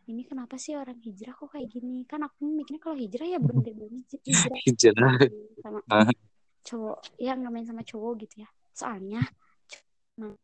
[0.03, 2.03] ini kenapa sih orang hijrah kok kayak gini?
[2.03, 4.59] Kan aku mikirnya kalau hijrah ya bener-bener hijrah.
[4.67, 5.15] Hijrah.
[5.63, 6.11] sama Ah.
[6.63, 8.49] cowok yang nggak main sama cowok gitu ya.
[8.75, 9.23] Soalnya
[10.19, 10.35] cuma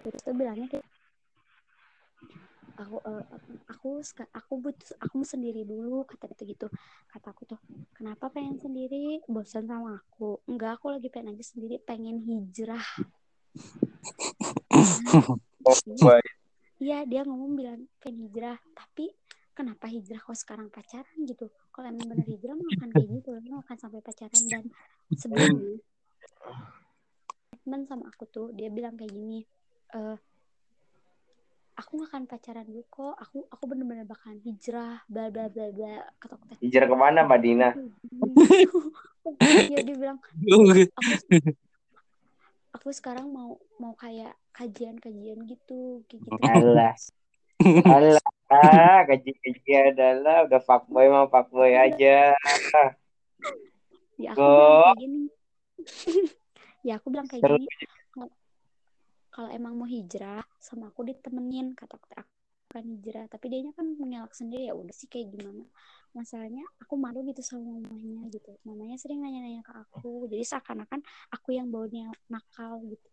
[0.00, 0.86] putus tuh bilangnya kayak
[2.76, 3.24] aku eh,
[3.72, 3.88] aku
[4.36, 6.66] aku butuh aku mau sendiri dulu kata itu gitu.
[7.08, 7.60] Kata aku tuh
[7.96, 9.24] kenapa pengen sendiri?
[9.26, 10.40] Bosan sama aku.
[10.46, 12.86] Enggak aku lagi pengen aja sendiri pengen hijrah.
[15.64, 16.20] Wah,
[16.76, 18.60] Iya dia ngomong bilang pengen hijrah.
[18.76, 19.08] Tapi
[19.56, 21.48] kenapa hijrah kok sekarang pacaran gitu?
[21.72, 23.30] Kalau emang bener hijrah mah akan kayak gitu.
[23.48, 24.64] Mah akan sampai pacaran dan
[25.16, 25.80] sebelumnya
[27.66, 29.42] teman sama aku tuh dia bilang kayak gini
[29.90, 30.14] eh
[31.76, 33.14] aku gak akan pacaran dulu kok.
[33.20, 37.28] Aku aku bener-bener bakalan hijrah bla bla bla bla kata aku teh hijrah ke mana
[37.28, 37.70] Mbak Dina?
[39.70, 40.32] Ya dia bilang aku
[42.76, 46.40] aku sekarang mau mau kayak kajian-kajian gitu kayak gitu.
[46.44, 46.94] Alah.
[47.96, 52.36] Alah ah, kaji-kaji adalah udah fuckboy mah fuckboy aja.
[54.16, 55.22] Ya aku bilang kayak gini.
[56.86, 57.66] Ya aku bilang kayak gini
[59.36, 62.08] "Kalau- emang mau hijrah sama aku ditemenin kata aku
[62.72, 63.28] akan hijrah.
[63.28, 65.68] Tapi dia kan mengelak sendiri ya udah sih kayak gimana?
[66.16, 68.56] Masalahnya aku malu gitu sama mamanya gitu.
[68.64, 73.04] Mamanya sering nanya-nanya ke aku jadi seakan-akan aku yang baunya nakal gitu.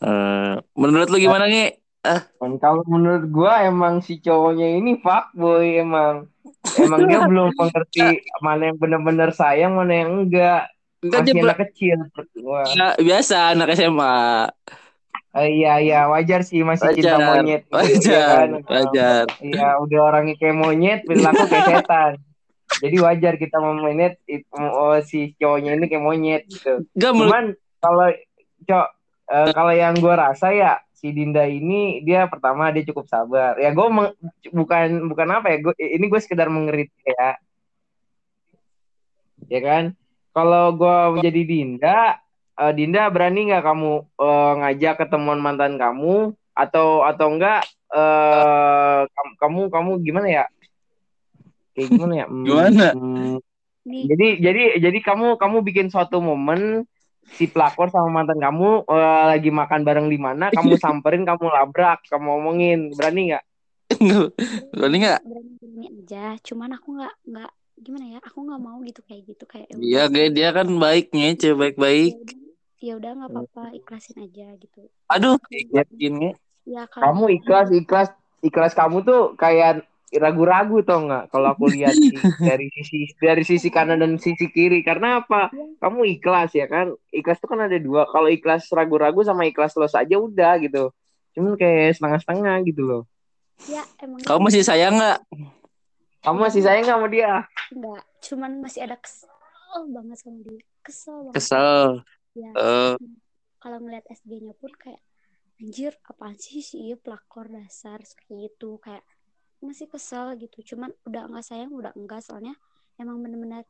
[0.00, 1.76] Eh, menurut lu gimana nih?
[2.38, 6.30] Dan kalau menurut gua emang si cowoknya ini fuckboy emang.
[6.78, 10.70] Emang dia belum mengerti mana yang benar-benar sayang mana yang enggak.
[11.04, 11.98] Enggak dia masih anak kecil
[12.40, 12.62] gua.
[12.72, 14.48] Ya, biasa anak SMA.
[15.36, 17.62] Eh, iya iya wajar sih masih cinta Wajar, monyet.
[17.68, 18.48] Gitu, ya wajar, kan?
[18.64, 19.24] wajar.
[19.44, 22.12] Iya udah orangnya kayak monyet perilaku kayak setan.
[22.80, 24.20] Jadi wajar kita memainit
[24.56, 26.80] oh, si cowoknya ini kayak monyet gitu.
[26.96, 27.44] Menurut cuman
[27.80, 28.08] kalau
[28.64, 28.86] cok
[29.28, 33.60] eh, kalau yang gue rasa ya si Dinda ini dia pertama dia cukup sabar.
[33.60, 33.86] Ya gue
[34.50, 37.36] bukan bukan apa ya gua, ini gue sekedar mengeritik ya.
[39.52, 39.84] Ya kan?
[40.32, 42.16] Kalau gue menjadi Dinda
[42.58, 46.34] eh, Dinda berani nggak kamu eh, ngajak ketemuan mantan kamu?
[46.58, 50.44] Atau atau enggak eh kamu kamu kamu gimana ya?
[51.72, 52.26] Kayak gimana ya?
[52.30, 52.86] Hmm, Gimana?
[52.92, 53.34] hmm,
[53.88, 56.84] jadi jadi jadi kamu kamu bikin suatu momen
[57.38, 62.04] si pelakor sama mantan kamu eh, lagi makan bareng di mana kamu samperin kamu labrak
[62.10, 63.44] kamu ngomongin berani nggak?
[64.76, 65.20] Berani nggak?
[65.24, 66.36] berani berani aja.
[66.44, 68.18] Cuman aku nggak nggak gimana ya?
[68.26, 72.14] Aku nggak mau gitu kayak gitu kayak ya Iya, kayak dia kan baiknya, cewek baik-baik.
[72.78, 74.80] Ya udah ya nggak apa-apa ikhlasin aja gitu.
[75.10, 76.38] Aduh, yakinnya.
[76.68, 78.08] ya kamu kalau ikhlas ikhlas
[78.44, 81.28] ikhlas kamu tuh kayak ragu-ragu tau nggak?
[81.28, 81.92] Kalau aku lihat
[82.48, 84.80] dari sisi dari sisi kanan dan sisi kiri.
[84.80, 85.52] Karena apa?
[85.82, 86.94] Kamu ikhlas ya kan?
[87.12, 88.08] Ikhlas tuh kan ada dua.
[88.08, 90.94] Kalau ikhlas ragu-ragu sama ikhlas lo saja udah gitu.
[91.36, 93.02] Cuman kayak setengah-setengah gitu loh.
[93.66, 95.18] Ya emang Kamu masih sayang nggak?
[96.18, 97.32] kamu masih sayang nggak sama dia?
[97.70, 100.62] Enggak cuman masih ada kesel banget sama dia.
[100.82, 101.34] Kesel banget.
[101.38, 101.82] Kesel.
[102.36, 102.94] Ya Eh,
[103.58, 105.02] kalau ngeliat SG-nya pun kayak
[105.58, 108.00] anjir apaan sih si iya pelakor dasar?
[108.02, 109.02] Kayak gitu kayak
[109.58, 110.74] masih kesel gitu.
[110.74, 112.54] Cuman udah nggak sayang udah enggak soalnya
[112.98, 113.66] emang bener-bener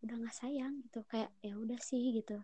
[0.00, 1.04] udah nggak sayang gitu.
[1.08, 2.40] Kayak ya udah sih gitu.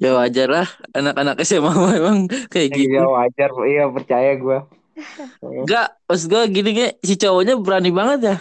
[0.00, 0.68] Ya wajar lah.
[0.96, 2.88] Anak-anak SMA memang kayak gitu.
[2.96, 3.50] iya wajar.
[3.68, 4.58] Iya percaya gue
[5.42, 8.36] Enggak, maksud gue gini kayak si cowoknya berani banget ya.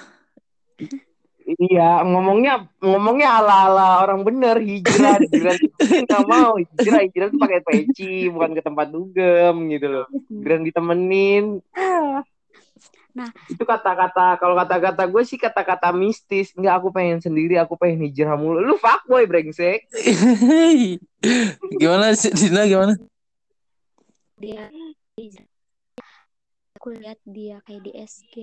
[1.43, 5.55] Iya, ngomongnya ngomongnya ala-ala orang bener hijrah, hijrah
[6.07, 10.07] nggak mau hijrah, hijrah tuh pakai peci, bukan ke tempat dugem gitu loh.
[10.31, 11.59] Hijrah ditemenin.
[13.51, 16.55] Itu kata-kata kalau kata-kata gue sih kata-kata mistis.
[16.55, 18.63] Enggak aku pengen sendiri, aku pengen hijrah mulu.
[18.63, 19.85] Lu fuckboy brengsek.
[21.79, 22.95] gimana sih Dina gimana?
[24.43, 24.67] dia
[25.15, 25.47] dia-
[26.75, 28.35] aku lihat dia kayak di SG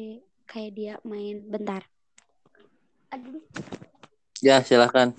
[0.48, 1.84] kayak dia main bentar
[3.10, 3.42] aduh
[4.40, 5.12] Ya silahkan.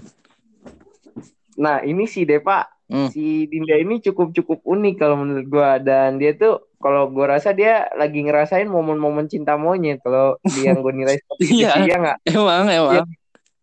[1.53, 3.07] Nah, ini si Depa, Hmm.
[3.07, 7.87] si Dinda ini cukup-cukup unik kalau menurut gua dan dia tuh kalau gua rasa dia
[7.93, 11.71] lagi ngerasain momen-momen cinta monyet kalau dia yang gue nilai seperti itu Iya.
[11.71, 12.17] sih, iya nggak?
[12.27, 13.07] Emang emang.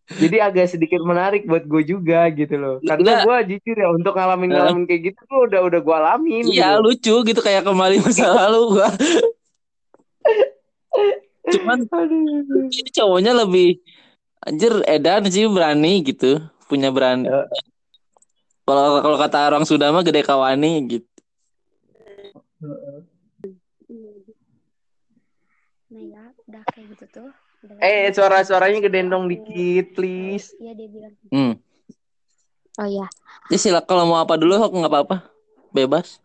[0.09, 2.75] Jadi agak sedikit menarik buat gue juga gitu loh.
[2.81, 6.43] Karena gua jujur ya untuk ngalamin ngalamin kayak gitu tuh udah udah gue alamin.
[6.47, 6.81] Iya gitu.
[6.81, 8.89] lucu gitu kayak kembali masa lalu gua.
[11.49, 12.65] Cuman Aduh.
[12.65, 13.77] ini cowoknya lebih
[14.43, 17.27] anjir edan sih berani gitu punya berani.
[17.27, 17.45] Ya.
[18.63, 21.09] Kalau kalau kata orang Sunda mah gede kawani gitu.
[25.89, 27.29] nah ya udah kayak gitu tuh
[27.65, 30.53] udah Eh suara-suaranya gedendong dikit please.
[30.61, 31.53] iya dia bilang Hmm.
[32.77, 33.07] oh ya
[33.49, 35.17] Ya sila kalau mau apa dulu aku nggak apa-apa.
[35.73, 36.21] Bebas.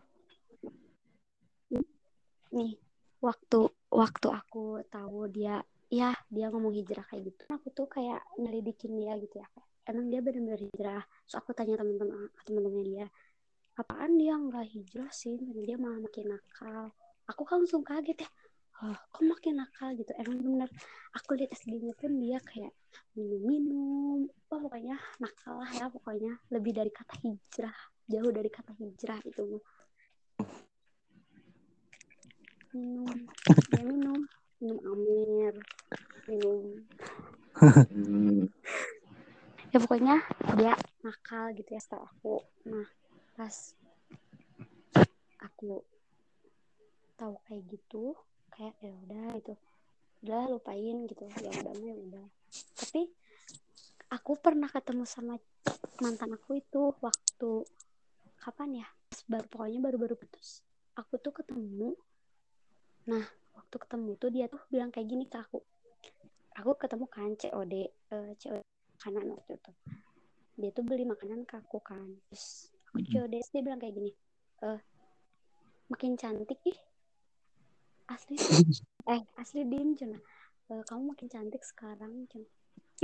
[2.53, 2.77] nih
[3.19, 7.41] waktu waktu aku tahu dia ya dia ngomong hijrah kayak gitu.
[7.51, 9.47] Aku tuh kayak nyelidikin dia gitu ya
[9.85, 11.03] emang dia benar-benar hijrah?
[11.29, 13.05] So aku tanya teman-teman teman-temannya dia
[13.77, 15.37] apaan dia nggak hijrah sih?
[15.37, 16.89] Dia malah makin nakal.
[17.29, 18.29] Aku kan langsung kaget ya
[18.83, 20.11] oh kok makin nakal gitu?
[20.19, 20.69] Emang bener?
[21.15, 22.73] Aku lihat SG-nya pun dia kayak
[23.15, 27.77] minum-minum oh, pokoknya nakal lah ya pokoknya lebih dari kata hijrah
[28.11, 29.63] jauh dari kata hijrah itu mah.
[32.75, 33.07] Minum
[33.71, 34.19] dia minum
[34.65, 35.53] minum amir
[36.25, 36.81] minum.
[39.69, 40.25] Ya pokoknya
[40.57, 40.73] dia
[41.05, 42.35] nakal gitu ya setahu aku.
[42.65, 42.89] Nah
[43.37, 43.53] pas
[45.37, 45.85] aku
[47.13, 48.17] tahu kayak gitu
[48.49, 49.53] kayak ya udah itu
[50.25, 51.29] udah lupain gitu.
[51.29, 52.25] Ya udah ya udah.
[52.81, 53.13] Tapi
[54.09, 55.37] aku pernah ketemu sama
[56.01, 57.51] mantan aku itu waktu
[58.41, 58.87] kapan ya?
[59.29, 60.65] Baru pokoknya baru-baru putus.
[60.97, 61.93] Aku tuh ketemu.
[63.05, 65.63] Nah waktu ketemu tuh dia tuh bilang kayak gini ke aku
[66.55, 68.61] aku ketemu kan COD eh, COD
[68.99, 69.71] makanan waktu itu
[70.55, 74.11] dia tuh beli makanan ke aku kan terus aku COD terus dia bilang kayak gini
[74.63, 74.79] eh
[75.89, 76.79] makin cantik ih
[78.11, 78.35] asli
[79.13, 80.19] eh asli diem cina
[80.65, 82.25] Eh, kamu makin cantik sekarang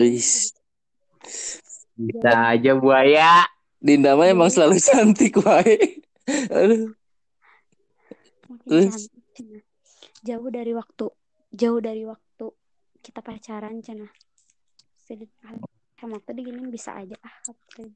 [0.01, 0.49] Wis.
[1.93, 3.45] Bisa aja buaya.
[3.77, 6.01] Dinda mah emang selalu cantik wae.
[6.49, 6.89] Aduh.
[8.49, 9.13] makin Terus?
[9.13, 9.61] cantik
[10.21, 11.05] jauh dari waktu
[11.51, 12.45] jauh dari waktu
[13.01, 14.05] kita pacaran cina
[15.09, 15.25] jadi
[15.97, 17.35] sama tuh diginin bisa aja ah
[17.75, 17.89] dia.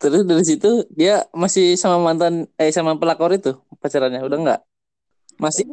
[0.00, 4.60] Terus dari situ dia masih sama mantan eh sama pelakor itu pacarannya udah enggak?
[5.38, 5.68] Masih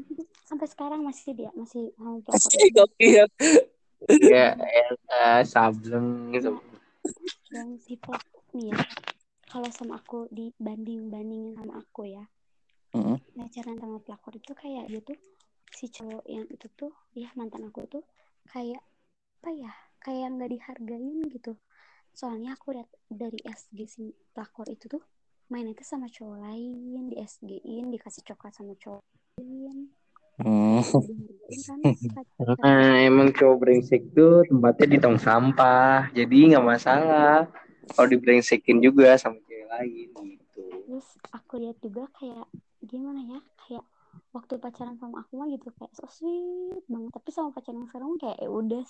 [0.45, 3.27] sampai sekarang masih dia masih sama pelakor masih gokil.
[4.33, 6.57] Ya, eh, sableng gitu.
[7.53, 8.77] dan si pelakor nih ya
[9.51, 12.23] kalau sama aku dibanding bandingin sama aku ya
[12.93, 13.17] Heeh.
[13.37, 15.17] pacaran sama pelakor itu kayak dia tuh
[15.71, 18.03] si cowok yang itu tuh ya mantan aku tuh
[18.51, 18.83] kayak
[19.41, 19.73] apa ya
[20.03, 21.55] kayak nggak dihargain gitu
[22.11, 24.03] soalnya aku lihat dari SG si
[24.35, 25.03] pelakor itu tuh
[25.47, 29.03] mainnya tuh sama cowok lain di SG-in dikasih coklat sama cowok
[29.39, 29.91] lain
[30.41, 30.81] Hmm.
[32.61, 36.09] Nah, emang cowok brengsek tuh tempatnya di tong sampah.
[36.17, 37.45] Jadi nggak masalah.
[37.93, 40.65] Kalau dibrengsekin juga sama cewek lain gitu.
[40.89, 42.47] terus aku lihat juga kayak
[42.85, 43.85] gimana ya kayak
[44.33, 48.17] waktu pacaran sama aku mah gitu kayak so sweet banget tapi sama pacar yang sekarang
[48.17, 48.85] kayak ya udah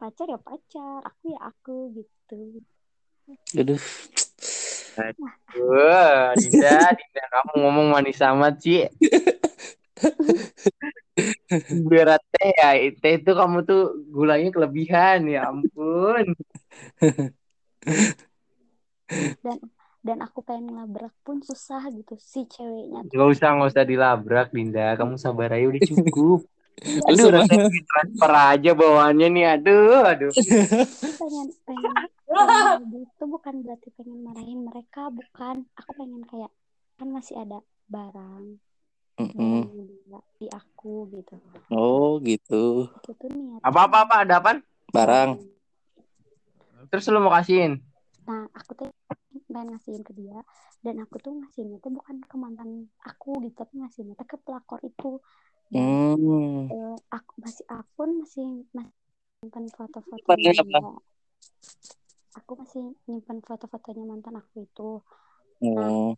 [0.00, 2.62] pacar ya pacar aku ya aku gitu
[3.54, 3.78] Aduh.
[5.62, 8.84] Wah, Dinda, Dinda kamu ngomong manis amat sih.
[11.88, 16.34] Berat teh ya, teh itu kamu tuh gulanya kelebihan ya ampun.
[19.44, 19.58] dan
[20.02, 24.98] dan aku pengen ngelabrak pun susah gitu si ceweknya Gak usah nggak usah dilabrak Dinda,
[24.98, 26.40] kamu sabar aja udah cukup.
[27.08, 30.32] Aduh, rasanya transfer aja bawaannya nih, aduh, aduh.
[31.20, 31.94] pengen pengen
[32.26, 36.50] pengen itu bukan berarti pengen marahin mereka bukan aku pengen kayak
[36.96, 38.56] kan masih ada barang
[39.20, 41.36] dia di aku gitu
[41.70, 42.88] Oh, gitu.
[43.06, 44.50] itu niat Apa apa apa ada apa?
[44.90, 45.38] Barang.
[46.90, 47.78] Terus lu mau kasihin?
[48.22, 48.88] nah aku tuh
[49.52, 50.38] pengen ngasihin ke dia
[50.84, 52.70] dan aku tuh ngasihinnya tuh bukan ke mantan
[53.10, 55.10] aku gitu tapi ngasihinnya tuh ke pelakor itu
[55.74, 56.68] dan Hmm.
[56.74, 58.96] eh, aku masih akun masih masih
[59.42, 59.64] nyimpan
[60.66, 60.92] dia.
[62.38, 64.90] aku masih nyimpan foto-fotonya mantan aku itu
[65.62, 66.16] Oh.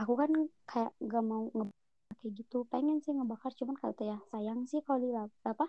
[0.00, 0.30] aku kan
[0.70, 1.64] kayak gak mau nge
[2.18, 5.66] kayak gitu pengen sih ngebakar cuman kata ya sayang sih kalau di apa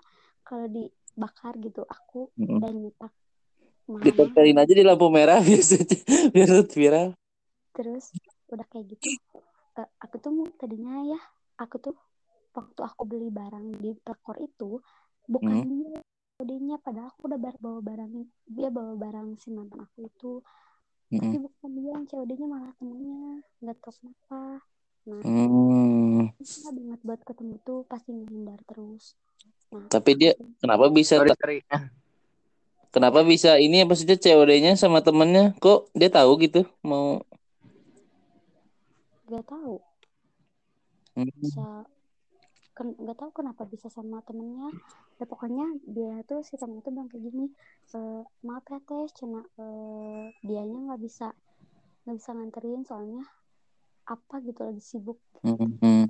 [0.47, 2.61] kalau dibakar gitu aku Mm-mm.
[2.61, 3.13] dan nyetak
[3.85, 5.97] Ditempelin aja di lampu merah biasanya
[6.33, 7.07] biar viral.
[7.75, 8.05] terus
[8.53, 9.07] udah kayak gitu
[9.79, 11.19] eh, aku tuh mau tadinya ya
[11.59, 11.95] aku tuh
[12.57, 14.79] waktu aku beli barang di pelakor itu
[15.27, 15.67] bukan Hmm.
[15.71, 15.99] dia
[16.39, 18.11] COD-nya padahal aku udah bar- bawa barang
[18.55, 20.31] dia bawa barang si mantan aku itu
[21.15, 21.41] tapi Mm-mm.
[21.45, 23.21] bukan dia yang COD-nya malah temennya
[23.63, 24.41] nggak tahu kenapa
[25.07, 26.29] nah Hmm.
[26.75, 29.03] banget buat ketemu tuh pasti menghindar terus
[29.73, 31.57] nah Tapi dia kenapa bisa Sorry, sorry.
[32.95, 35.51] Kenapa bisa ini apa sih COD-nya sama temennya?
[35.59, 36.63] Kok dia tahu gitu?
[36.79, 37.19] Mau
[39.27, 39.75] nggak tahu.
[41.15, 41.31] Hmm.
[41.39, 41.87] bisa
[42.75, 44.71] ken- nggak tahu kenapa bisa sama temennya.
[45.19, 47.51] Ya pokoknya dia tuh si temen itu bilang kayak gini
[47.95, 47.99] e,
[48.47, 51.31] maaf ya teh cina eh, dianya nggak bisa
[52.03, 53.23] nggak bisa nganterin soalnya
[54.07, 55.19] apa gitu lagi sibuk.
[55.43, 56.07] Hmm.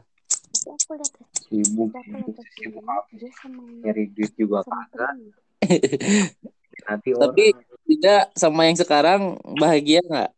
[0.55, 4.31] tapi aku lihat tes Sibuk, tapi aku lihat sibuk, tes sibuk dia sama Nyari duit
[4.33, 5.13] juga kagak.
[6.85, 7.45] Nanti Tapi
[7.85, 9.21] tidak sama yang sekarang
[9.57, 10.31] bahagia nggak?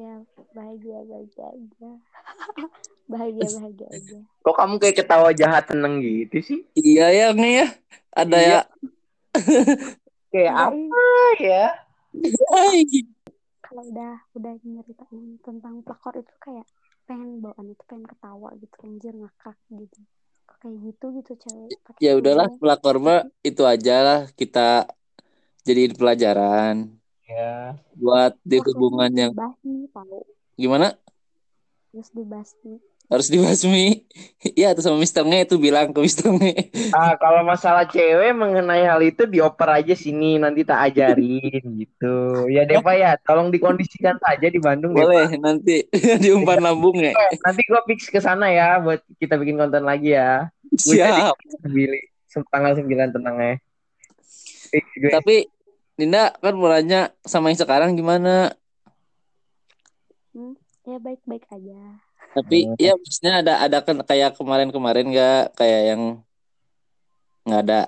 [0.00, 0.16] ya
[0.56, 1.90] bahagia bahagia aja
[3.12, 6.60] bahagia bahagia aja Kok kamu kayak ketawa jahat seneng gitu sih?
[6.72, 7.66] Iya ya nih ya.
[8.16, 8.48] Ada Iya.
[8.48, 8.60] ya.
[10.32, 11.04] Kayak apa
[11.36, 11.66] ya?
[12.48, 12.80] Hai.
[13.60, 16.66] kalau udah udah nyeritain tentang pelakor itu kayak
[17.04, 20.00] pengen bawaan itu pengen ketawa gitu anjir ngakak gitu
[20.58, 21.78] kayak gitu gitu cewek.
[21.86, 24.90] Pakai Ya udahlah kerudung pelakor mah itu aja lah kita
[25.62, 26.96] jadiin pelajaran.
[27.30, 27.78] Ya.
[27.94, 29.32] buat di pelakornya hubungan yang
[30.58, 30.98] gimana?
[31.94, 33.86] Terus dibasmi harus dibasmi.
[34.40, 36.72] Iya tuh sama Mister Nge itu bilang ke Mister Nge.
[36.96, 42.48] Ah, kalau masalah cewek mengenai hal itu dioper aja sini nanti tak ajarin gitu.
[42.48, 45.12] Ya Deva ya, tolong dikondisikan saja di Bandung Deva.
[45.12, 45.84] Boleh nanti
[46.24, 47.12] diumpan lambung ya.
[47.44, 50.48] Nanti gua fix ke sana ya buat kita bikin konten lagi ya.
[50.72, 51.36] Gue Siap.
[51.60, 52.04] pilih
[52.48, 53.60] tanggal 9 tenangnya.
[54.72, 55.12] Fix gue.
[55.12, 55.36] Tapi
[56.00, 58.56] Dinda kan mau nanya sama yang sekarang gimana?
[60.32, 60.56] hmm,
[60.88, 62.76] ya baik baik aja Tapi Hmm.
[62.78, 66.02] ya maksudnya ada ada kan kayak kemarin-kemarin nggak kayak yang
[67.42, 67.80] nggak ada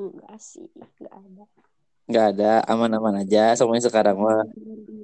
[0.00, 1.44] enggak sih enggak ada
[2.10, 4.44] nggak ada aman-aman aja yang sekarang mah.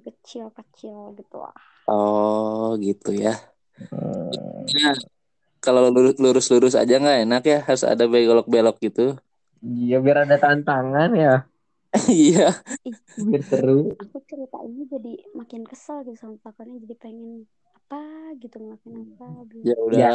[0.05, 1.55] kecil kecil gitu lah
[1.87, 3.39] Oh gitu ya.
[3.79, 4.67] Hmm.
[4.75, 4.99] Nah,
[5.63, 9.15] kalau lurus- lurus-lurus aja nggak enak ya harus ada belok-belok gitu.
[9.63, 11.47] Iya biar ada tantangan ya.
[12.13, 12.49] Iya.
[13.17, 13.95] Biar seru.
[13.97, 18.03] aku cerita ini jadi makin kesel gitu sama pelakornya jadi pengen apa
[18.43, 20.11] gitu ngelakuin apa biar Ya udah.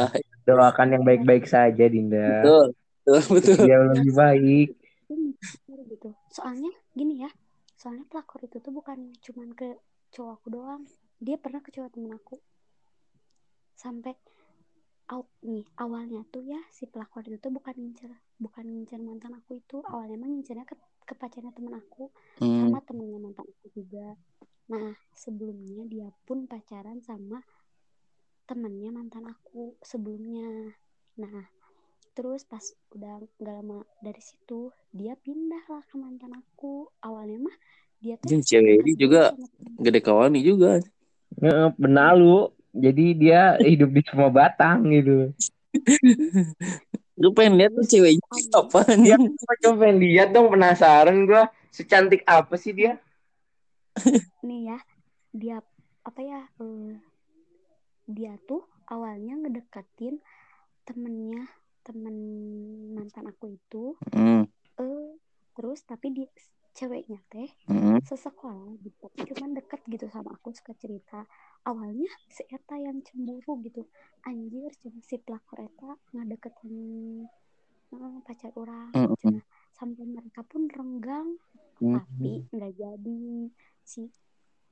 [0.46, 2.42] Doakan yang baik-baik saja Dinda.
[2.42, 2.66] Betul.
[3.02, 3.20] Betul.
[3.38, 3.56] Betul.
[3.66, 4.68] Dia lebih baik.
[5.92, 7.30] gitu soalnya gini ya
[7.78, 9.78] soalnya pelakor itu tuh bukan cuman ke
[10.10, 10.82] cowok aku doang
[11.22, 12.36] dia pernah ke cowok temen aku
[13.78, 14.14] sampai
[15.10, 19.58] aw, nih awalnya tuh ya si pelakor itu tuh bukan ngincer bukan ngincer mantan aku
[19.58, 20.74] itu awalnya emang ngincernya ke,
[21.06, 22.10] ke pacarnya temen aku
[22.40, 22.64] Hmm.
[22.64, 24.16] sama temennya mantan aku juga
[24.70, 27.42] nah sebelumnya dia pun pacaran sama
[28.48, 30.74] temennya mantan aku sebelumnya
[31.18, 31.46] nah
[32.12, 32.62] terus pas
[32.92, 37.56] udah nggak lama dari situ dia pindah lah ke mantan aku awalnya mah
[38.02, 39.34] dia tuh Anjing, cewek ini juga
[39.78, 40.82] gede kawani juga.
[41.38, 42.50] Heeh, benalu.
[42.74, 45.30] Jadi dia hidup di semua batang gitu.
[47.12, 49.36] Gue pengen lihat tuh ceweknya awalnya apa Ya, anjing.
[49.36, 51.42] gua coba lihat dong penasaran gua.
[51.72, 52.96] Secantik apa sih dia?
[54.42, 54.78] nih ya
[55.32, 55.56] dia
[56.02, 56.92] apa ya eh,
[58.08, 60.18] dia tuh awalnya ngedeketin
[60.82, 61.46] temennya
[61.82, 62.16] temen
[62.92, 64.44] mantan aku itu Hmm.
[64.76, 65.08] eh
[65.54, 66.28] terus tapi dia
[66.72, 68.00] ceweknya teh Hmm.
[68.02, 71.24] sesekolah gitu cuman deket gitu sama aku suka cerita
[71.62, 73.86] awalnya si Eta yang cemburu gitu
[74.24, 76.76] anjir cuma si pelakor Eta ngadeketin
[77.92, 79.12] eh, pacar orang Hmm.
[79.20, 79.40] cina
[79.76, 81.36] sampai mereka pun renggang
[81.82, 81.98] Hmm.
[81.98, 83.22] tapi nggak jadi
[83.84, 84.08] si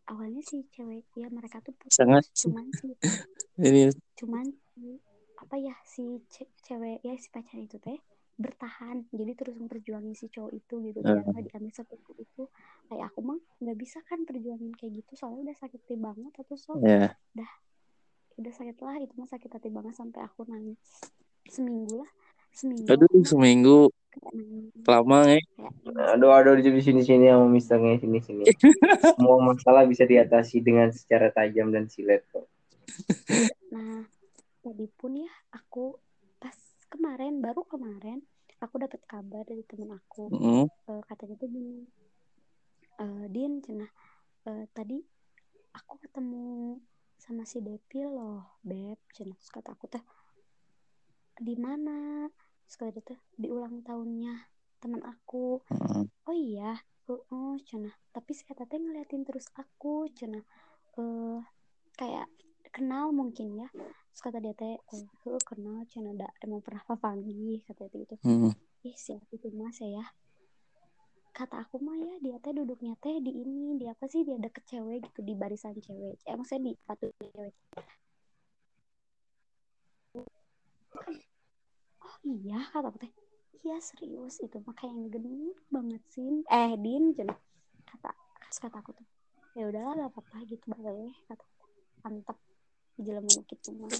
[0.09, 2.89] awalnya si cewek ya mereka tuh putus Sangat cuman si
[4.19, 5.01] cuman si
[5.41, 7.97] apa ya si ce- cewek ya si pacar itu teh
[8.41, 12.49] bertahan jadi terus memperjuangin si cowok itu gitu biar nggak diambil seperti itu
[12.89, 16.57] kayak aku mah nggak bisa kan perjuangin kayak gitu soalnya udah sakit hati banget atau
[16.57, 17.13] so ya.
[18.41, 20.81] udah sakit lah itu mah sakit hati banget sampai aku nangis
[21.45, 22.11] seminggu lah
[22.57, 23.79] seminggu Aduh, seminggu
[24.89, 25.39] lama ya.
[25.39, 25.73] kayak
[26.17, 28.45] Aduh, aduh di sini sini sama misternya sini sini.
[29.17, 32.49] Semua masalah bisa diatasi dengan secara tajam dan silet kok.
[33.71, 34.03] Nah,
[34.65, 35.95] tadi pun ya aku
[36.43, 36.57] pas
[36.91, 38.19] kemarin baru kemarin
[39.21, 40.33] kabar dari temen aku.
[40.33, 40.65] Hmm.
[40.65, 41.85] Eh, katanya tuh gini
[43.01, 43.93] eh Din cenah
[44.49, 44.97] eh, tadi
[45.77, 46.81] aku ketemu
[47.21, 49.37] sama si Depi loh beb cina.
[49.37, 50.01] Terus kata aku teh
[51.37, 52.29] di mana?
[52.65, 54.49] Terus kata teh di ulang tahunnya
[54.81, 55.61] teman aku.
[55.69, 56.09] Mm.
[56.09, 56.81] oh iya
[57.13, 57.93] oh cina.
[58.17, 60.41] Tapi si Eta teh ngeliatin terus aku cina.
[60.97, 61.41] Eh
[62.01, 62.25] kayak
[62.73, 63.69] kenal mungkin ya.
[63.77, 66.17] Terus kata dia teh eh heuh, kenal cina.
[66.17, 68.17] Da emang pernah papanggih kata dia gitu.
[68.25, 68.70] Mm.
[68.81, 70.05] Ih siapa itu mas ya.
[71.37, 74.65] Kata aku mah ya dia teh duduknya teh di ini di apa sih dia deket
[74.67, 76.17] cewek gitu di barisan cewek.
[76.25, 77.55] Eh maksudnya di patut cewek.
[82.01, 83.13] Oh iya kata aku teh.
[83.61, 86.41] Iya serius itu mah kayak yang genit banget sih.
[86.49, 87.37] Eh din cina
[87.85, 88.11] kata
[88.49, 89.07] kata aku tuh.
[89.59, 91.45] Ya udahlah gak apa-apa gitu boleh kata
[92.01, 92.39] mantap
[92.97, 93.91] jelema nu kitu mah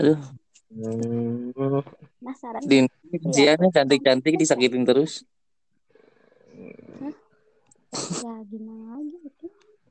[0.00, 0.18] Aduh.
[0.70, 5.22] Penasaran Din, ujiannya cantik-cantik disakitin terus.
[8.20, 9.46] ya gimana lagi gitu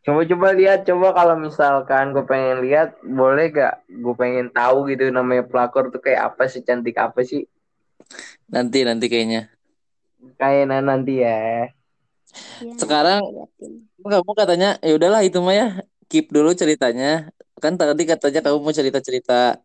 [0.06, 3.90] Coba-coba lihat, coba kalau misalkan gue pengen lihat, boleh gak?
[3.90, 7.50] Gue pengen tahu gitu namanya pelakor tuh kayak apa sih, cantik apa sih?
[8.46, 9.50] Nanti nanti kayaknya.
[10.38, 11.74] Kayaknya nanti ya.
[12.62, 15.68] ya Sekarang liatin kamu katanya ya udahlah itu mah ya
[16.06, 17.34] keep dulu ceritanya.
[17.58, 19.58] Kan tadi katanya kamu mau cerita-cerita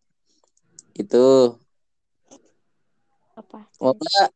[0.96, 1.56] itu.
[3.36, 4.30] apa Mau cerita, nggak?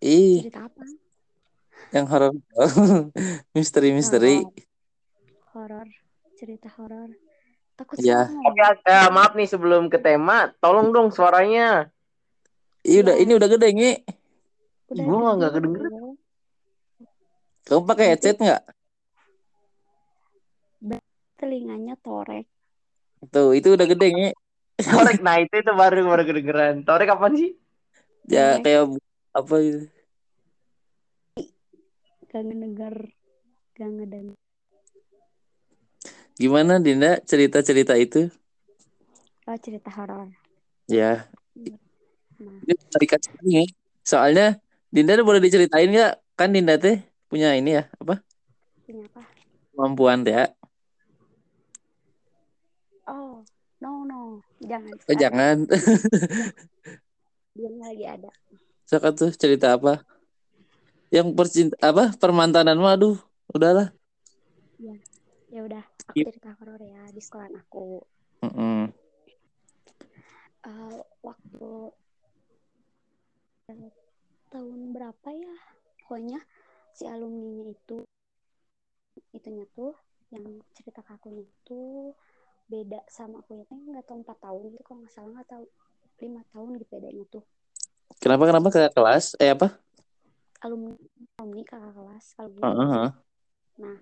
[0.00, 0.84] Ih, cerita apa
[1.94, 2.32] yang horor.
[3.56, 4.42] Misteri-misteri.
[5.52, 5.86] horor
[6.38, 7.10] cerita horor
[7.74, 8.30] takut Iya.
[8.30, 11.90] salah Oke, eh, maaf nih sebelum ke tema, tolong dong suaranya.
[12.86, 13.22] Ih, udah Iya.
[13.26, 13.92] ini udah gede ngi.
[14.90, 16.14] udah Gua nggak- kedengeran.
[17.68, 18.62] Kamu pakai headset nggak?
[21.40, 22.44] telinganya torek
[23.28, 24.28] Tuh, itu udah gede ngi.
[24.80, 26.80] Torek, nah itu itu baru baru kedengeran.
[26.88, 27.50] Torek kapan sih?
[28.24, 28.64] Ya Torek.
[28.64, 28.82] kayak
[29.36, 29.80] apa gitu.
[32.30, 32.94] gak ngedenger
[33.74, 34.38] gak ngedenger
[36.40, 38.32] Gimana Dinda cerita-cerita itu?
[39.50, 40.30] oh cerita horor
[40.88, 41.28] Ya,
[42.40, 42.72] nah ini
[43.46, 43.68] nih.
[44.02, 44.58] Soalnya
[44.90, 46.12] Dinda boleh diceritain nggak?
[46.34, 46.98] Kan Dinda teh
[47.30, 48.24] punya ini ya, apa?
[48.86, 49.22] punya apa
[49.70, 50.44] Kemampuan teh ya.
[53.06, 53.44] oh
[53.80, 54.20] no no
[54.60, 55.56] jangan Oh, jangan.
[57.56, 58.30] dia lagi ada
[58.88, 60.02] Sok tuh cerita apa?
[61.14, 62.14] Yang percinta apa?
[62.18, 63.18] Permantanan mah aduh,
[63.54, 63.90] udahlah.
[65.50, 66.30] ya udah aku Iya.
[66.30, 68.06] cerita horor ya di sekolah aku
[68.46, 68.94] Mm-mm.
[70.60, 71.70] Eh, waktu
[73.72, 73.90] eh,
[74.52, 75.54] tahun berapa ya
[76.04, 76.38] pokoknya
[76.94, 78.06] si alumni itu
[79.34, 79.94] itunya tuh
[80.30, 82.14] yang cerita ke akunya itu
[82.70, 85.64] beda sama aku ya nggak tahu empat tahun gitu kalau nggak salah nggak tahu
[86.22, 87.44] lima tahun gitu bedanya tuh
[88.20, 89.32] Kenapa kenapa ke kelas?
[89.40, 89.80] Eh apa?
[90.60, 90.92] alumni
[91.40, 93.08] alumni kakak kelas alumni Heeh.
[93.80, 93.96] nah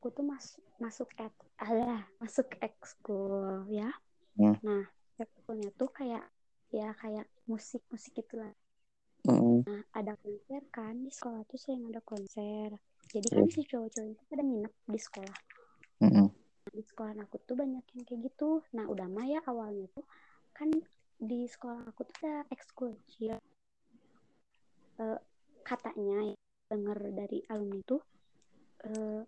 [0.00, 3.92] aku tuh masuk masuk ek alah masuk ekskul ya
[4.32, 4.56] Hmm.
[4.64, 4.88] nah
[5.20, 6.24] ekskulnya tuh kayak
[6.72, 8.50] ya kayak musik musik gitulah
[9.22, 9.62] Mm-mm.
[9.62, 12.74] Nah, ada konser kan di sekolah tuh sering ada konser.
[13.06, 15.38] Jadi kan si cowok-cowok itu pada nginep di sekolah.
[16.02, 16.26] Mm-mm.
[16.72, 18.64] Di sekolah aku tuh banyak yang kayak gitu.
[18.72, 20.04] Nah, udah mah ya awalnya tuh
[20.56, 20.68] kan
[21.20, 23.36] di sekolah aku tuh ada ekskul cheer.
[25.00, 25.18] Eh,
[25.62, 26.36] katanya ya,
[26.72, 28.00] denger dari alumni tuh
[28.88, 29.22] eh,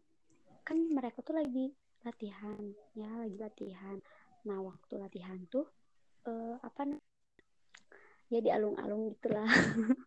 [0.64, 1.68] kan mereka tuh lagi
[2.04, 2.60] latihan
[2.96, 3.96] ya lagi latihan.
[4.48, 5.68] Nah, waktu latihan tuh
[6.28, 7.12] eh, apa namanya?
[8.32, 9.46] ya di alung-alung gitulah.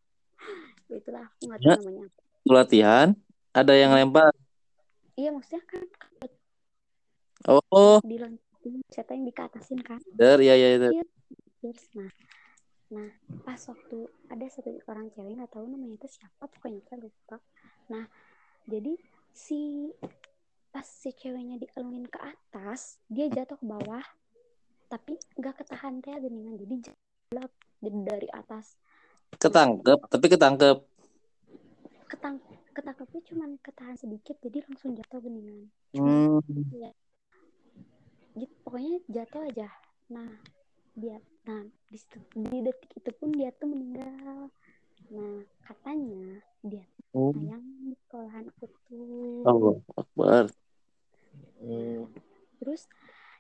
[0.89, 1.77] itulah aku nggak tahu Ya.
[1.85, 2.09] namanya.
[2.47, 3.07] Latihan,
[3.53, 4.33] ada yang lempar.
[5.17, 5.83] Iya maksudnya kan
[7.45, 11.05] Oh, diloncengin siapa yang dikatasin kan der, ya ya ya.
[11.61, 12.09] terus nah
[12.87, 13.09] nah
[13.45, 17.37] pas waktu ada satu orang cewek nggak tahu namanya itu siapa pokoknya saya lupa.
[17.93, 18.07] Nah
[18.65, 18.95] jadi
[19.35, 19.91] si
[20.73, 24.03] pas si ceweknya dialungin ke atas dia jatuh ke bawah
[24.87, 27.47] tapi nggak ketahan teh geningan jadi jatuh
[28.07, 28.79] dari atas.
[29.37, 30.77] Ketangkep, tapi ketangkep.
[32.07, 32.39] ketang
[32.71, 36.39] ketangkepnya cuman ketahan sedikit jadi langsung jatuh geningan Hmm.
[38.37, 39.67] Gitu pokoknya jatuh aja
[40.07, 40.29] nah
[40.93, 44.49] dia nah di situ di detik itu pun dia tuh meninggal
[45.09, 46.85] nah katanya dia
[47.15, 50.43] Oh, sayang di sekolahan tuh Allah Akbar.
[51.57, 52.05] Hmm.
[52.61, 52.85] terus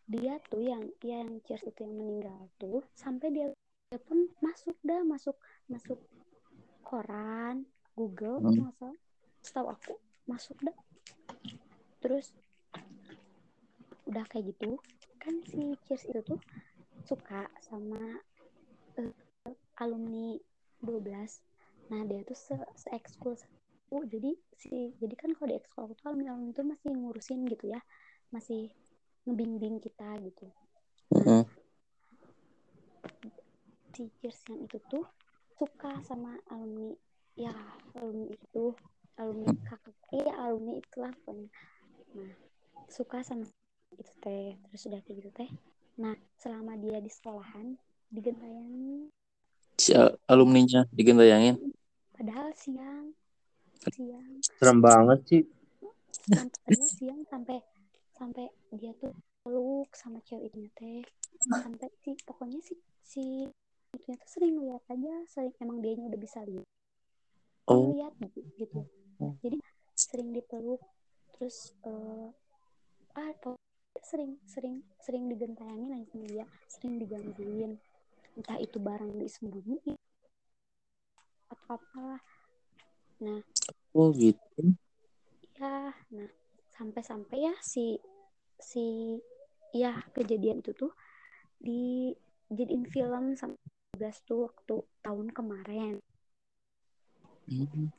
[0.07, 3.47] dia tuh yang yang cheers itu yang meninggal tuh sampai dia,
[3.91, 5.35] dia pun masuk dah masuk
[5.67, 5.99] masuk
[6.81, 8.55] koran Google Hmm.
[8.55, 8.97] nggak salah
[9.43, 9.93] setahu aku
[10.25, 10.77] masuk dah
[11.99, 12.31] terus
[14.07, 14.79] udah kayak gitu
[15.19, 16.39] kan si cheers itu tuh
[17.03, 17.99] suka sama
[18.99, 19.11] eh,
[19.79, 20.39] alumni
[20.81, 21.43] 12
[21.87, 24.03] nah dia tuh se, se ekskul satu.
[24.11, 27.71] Jadi si jadi kan kalau di ekskul aku tuh alumni alumni tuh masih ngurusin gitu
[27.71, 27.79] ya.
[28.35, 28.75] Masih
[29.23, 30.51] ngebimbing kita gitu.
[31.15, 31.43] Heeh.
[33.95, 35.07] si Kirsian itu tuh
[35.57, 36.93] suka sama alumni
[37.33, 37.55] ya
[37.97, 38.75] alumni itu
[39.17, 41.49] alumni kakak iya alumni itulah pokoknya.
[42.13, 42.35] Nah
[42.91, 43.47] suka sama
[43.95, 44.57] itu teh.
[44.57, 45.49] Terus udah kayak gitu teh.
[46.01, 47.79] Nah selama dia di sekolahan
[48.11, 49.11] digentayangi
[49.77, 51.61] Si al- alumninya digentayangin.
[52.17, 53.13] padahal siang.
[53.93, 54.41] Siang.
[54.57, 55.43] Serem banget sih.
[56.27, 57.57] sampai siang sampai
[58.17, 59.13] sampai dia tuh
[59.45, 61.05] peluk sama cewek itu teh.
[61.45, 62.73] Sampai si pokoknya si
[63.05, 63.23] si
[63.93, 66.65] itu tuh sering lihat aja sering emang dia udah bisa lihat.
[67.67, 67.91] Oh.
[67.91, 68.79] lihat gitu, gitu
[69.43, 69.57] jadi
[69.91, 70.79] sering dipeluk
[71.35, 72.31] terus eh
[73.17, 73.31] ah
[74.07, 77.75] sering sering sering digentayangin aja sama dia sering digangguin.
[78.39, 79.99] Entah itu barang disembunyiin
[81.51, 82.23] atau apalah.
[83.19, 83.43] Nah.
[83.91, 84.77] Oh gitu.
[85.57, 86.29] ya nah
[86.77, 87.97] sampai-sampai ya si
[88.61, 89.17] si
[89.73, 90.93] ya kejadian itu tuh
[91.57, 93.57] dijadiin film sama
[93.97, 95.97] 12 tuh waktu tahun kemarin.
[97.47, 97.89] Hmm.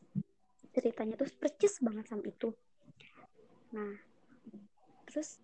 [0.76, 2.54] ceritanya tuh percis banget sama itu.
[3.74, 3.98] Nah
[5.10, 5.42] terus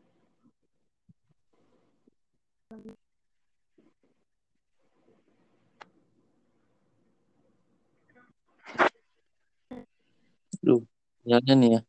[10.64, 10.80] Duh,
[11.28, 11.80] jalannya nih ya.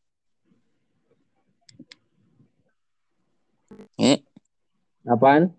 [3.96, 4.18] Eh,
[5.08, 5.56] Apaan?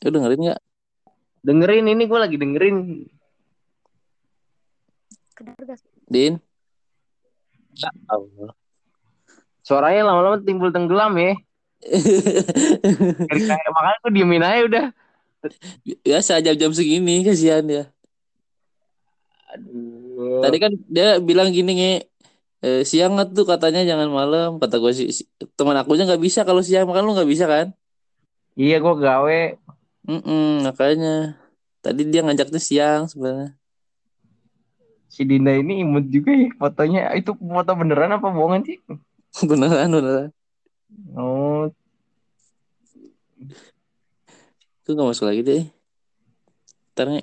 [0.00, 0.60] lu dengerin nggak?
[1.44, 2.76] Dengerin ini gue lagi dengerin.
[6.08, 6.40] Din?
[8.08, 8.52] Allah.
[9.60, 11.36] Suaranya lama-lama timbul tenggelam ya.
[13.72, 14.86] Makanya gue diemin aja udah.
[16.04, 17.84] Biasa jam-jam segini kasihan ya.
[19.56, 20.44] Aduh.
[20.44, 21.92] Tadi kan dia bilang gini nge,
[22.62, 24.60] eh, siang tuh katanya jangan malam.
[24.60, 25.26] Kata gue si-
[25.56, 27.72] teman aku aja nggak bisa kalau siang makan lu nggak bisa kan?
[28.54, 29.40] Iya gue gawe.
[30.04, 31.36] Mm makanya
[31.80, 33.56] tadi dia ngajaknya siang sebenarnya.
[35.10, 37.10] Si Dinda ini imut juga ya fotonya.
[37.16, 38.78] Itu foto beneran apa bohongan sih?
[39.50, 40.30] beneran beneran.
[41.16, 41.70] Oh,
[44.80, 45.62] Itu nggak masuk lagi deh.
[46.94, 47.22] Ntar Nge.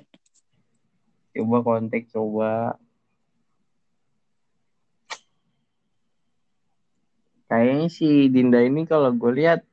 [1.38, 2.74] coba kontak coba.
[7.48, 9.64] Kayaknya si Dinda ini kalau gue lihat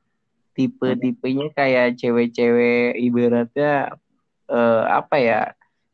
[0.55, 3.99] tipe-tipenya kayak cewek-cewek ibaratnya
[4.47, 5.41] eh, apa ya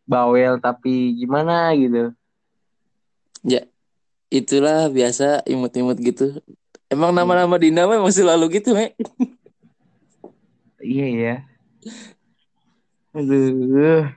[0.05, 2.13] bawel tapi gimana gitu.
[3.41, 3.65] Ya
[4.29, 6.37] itulah biasa imut-imut gitu.
[6.91, 8.91] Emang nama-nama Dina mah emang selalu gitu, Mek.
[10.83, 11.35] Iya ya.
[13.15, 14.11] Aduh.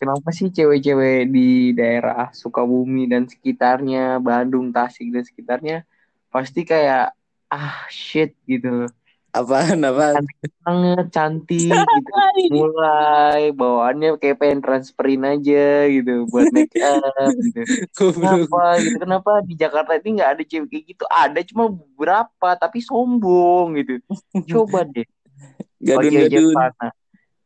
[0.00, 5.84] Kenapa sih cewek-cewek di daerah Sukabumi dan sekitarnya, Bandung, Tasik dan sekitarnya
[6.32, 7.12] pasti kayak
[7.52, 8.88] ah shit gitu.
[9.32, 10.28] Apaan, apaan?
[10.60, 12.12] Banget cantik gitu.
[12.52, 17.60] Mulai bawaannya kayak pengen transferin aja gitu buat make up gitu.
[17.96, 18.96] Kenapa gitu?
[19.00, 21.04] Kenapa di Jakarta ini nggak ada cewek kayak gitu?
[21.08, 24.04] Ada cuma beberapa tapi sombong gitu.
[24.52, 25.08] Coba deh.
[25.80, 26.52] Gadun-gadun.
[26.52, 26.88] sana.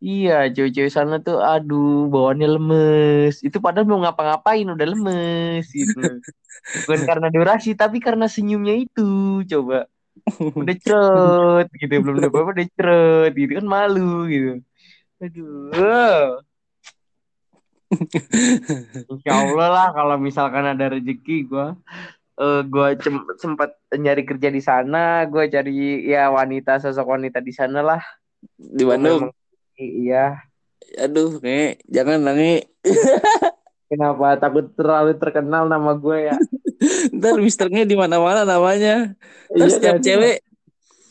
[0.03, 3.47] Iya, cewek-cewek sana tuh aduh bawaannya lemes.
[3.47, 6.19] Itu padahal mau ngapa-ngapain udah lemes gitu.
[6.83, 9.41] Bukan karena durasi tapi karena senyumnya itu.
[9.47, 9.87] Coba.
[10.57, 14.53] Udah cerut gitu, belum ada apa-apa udah cerut gitu kan malu gitu.
[15.23, 16.41] Aduh.
[19.07, 21.69] Insya Allah lah kalau misalkan ada rezeki gue
[22.37, 22.89] eh gue
[23.41, 28.03] sempat nyari kerja di sana, gue cari ya wanita sosok wanita di sana lah.
[28.61, 29.33] Di Bandung.
[29.81, 30.45] Iya.
[31.01, 31.81] Aduh, Nge.
[31.89, 32.69] Jangan Nge.
[33.91, 36.37] Kenapa takut terlalu terkenal nama gue ya?
[37.17, 39.17] Ntar Mister Nge di mana-mana namanya.
[39.51, 40.37] Ntar Iya, setiap nanti- cewek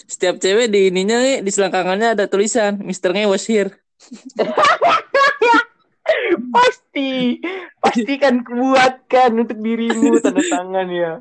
[0.06, 3.74] setiap cewek di ininya Nge, di selangkangannya ada tulisan Mister Nge was here.
[6.56, 7.42] pasti
[7.82, 11.12] pasti kan kubuatkan untuk dirimu tanda tangan ya.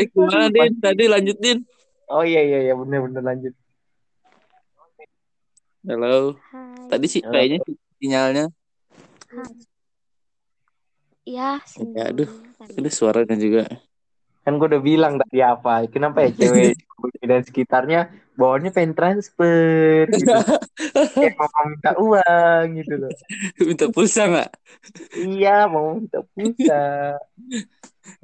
[0.00, 0.80] Eh, gimana, Din?
[0.80, 1.58] Tadi lanjutin.
[2.08, 3.52] Oh iya iya iya bener bener lanjut.
[5.84, 6.40] Halo.
[6.52, 7.60] hai Tadi sih kayaknya
[8.00, 8.44] sinyalnya.
[9.28, 9.52] hai
[11.28, 11.60] ya
[11.92, 12.28] Ya, aduh.
[12.58, 13.68] Ada suaranya juga.
[14.48, 15.84] Kan gue udah bilang tadi apa?
[15.92, 16.72] Kenapa ya cewek
[17.28, 18.08] dan sekitarnya
[18.40, 20.32] bawaannya pengen transfer gitu.
[21.20, 23.12] Kayak mau minta uang gitu loh.
[23.60, 24.50] Minta pulsa nggak?
[25.20, 26.80] Iya mau minta pulsa.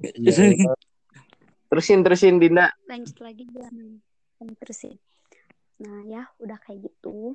[0.01, 0.73] Iya.
[1.69, 2.73] Terusin terusin Dinda.
[2.89, 4.01] lanjut lagi jangan
[4.57, 4.97] terusin
[5.75, 7.35] nah ya udah kayak gitu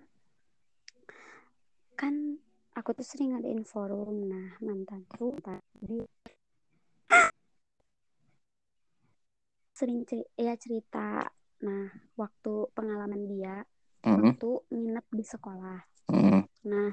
[2.00, 2.40] kan
[2.72, 6.00] aku tuh sering ngadain forum nah mantan tuh tadi
[9.80, 11.24] sering cer- ya cerita.
[11.64, 11.88] Nah
[12.20, 13.64] waktu pengalaman dia
[14.00, 15.80] Mm, waktu nginep di sekolah.
[16.12, 16.44] Mm.
[16.68, 16.92] nah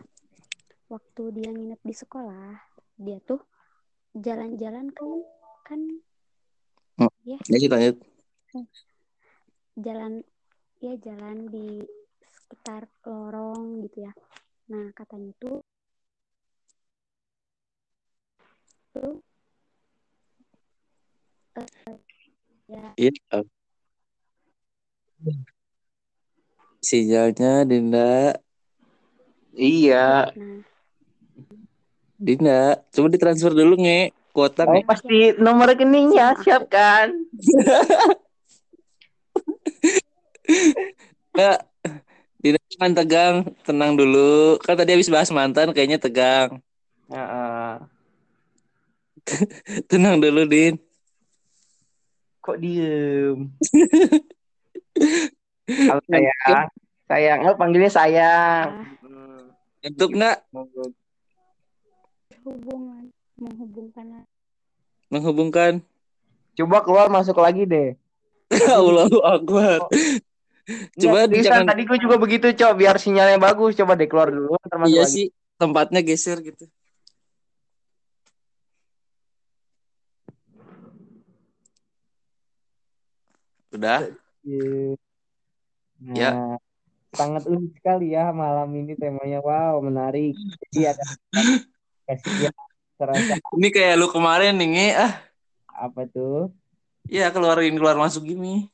[0.86, 2.54] waktu dia nginep di sekolah
[2.98, 3.42] dia tuh
[4.14, 5.10] jalan-jalan kan
[5.66, 5.82] kan
[7.46, 7.96] Lanjut lanjut.
[9.76, 10.22] jalan
[10.80, 11.82] ya jalan di
[12.22, 14.12] sekitar lorong gitu ya.
[14.70, 15.62] Nah katanya tuh
[18.94, 19.20] tuh
[21.58, 21.98] eh,
[22.70, 23.38] ya Iya.
[26.82, 28.36] Sinyalnya Dinda.
[29.56, 30.30] Iya.
[32.16, 34.00] Dinda, coba ditransfer dulu nge
[34.32, 34.86] kuota Kamu nge.
[34.88, 36.42] pasti nomor rekeningnya Sama aku.
[36.44, 37.08] siap kan?
[41.36, 41.58] Nggak,
[42.40, 43.36] Dinda jangan tegang,
[43.66, 44.56] tenang dulu.
[44.64, 46.62] Kan tadi habis bahas mantan, kayaknya tegang.
[47.10, 47.72] Heeh.
[49.90, 50.78] Tenang dulu, Din.
[52.46, 53.50] Kok diem?
[55.90, 56.66] Halo sayang.
[57.06, 58.68] Sayang, oh panggilnya sayang.
[58.72, 59.42] ah, Hmm.
[59.82, 60.36] Ngantuk nggak?
[62.46, 64.04] hubungan menghubungkan
[65.08, 65.72] Menghubungkan.
[66.54, 67.94] Coba keluar masuk lagi deh.
[68.70, 69.86] Allahu Akbar.
[70.94, 73.74] Coba Coba bisa jangan- tadi gue juga begitu, Cok, biar sinyalnya bagus.
[73.74, 74.54] Coba deh keluar dulu,
[74.86, 75.10] Iya lagi.
[75.10, 75.26] sih,
[75.56, 76.64] tempatnya geser gitu.
[83.76, 84.00] Udah?
[84.40, 84.96] Iya.
[85.96, 86.30] Nah, Ya.
[87.12, 89.40] sangat unik sekali ya malam ini temanya.
[89.40, 90.32] Wow, menarik.
[90.68, 91.04] Jadi ada
[92.06, 92.52] kasih ya
[92.96, 94.88] terasa Ini kayak lu kemarin nih, Nge.
[94.96, 95.12] ah.
[95.76, 96.48] apa tuh?
[97.04, 98.72] Ya keluarin keluar masuk gini.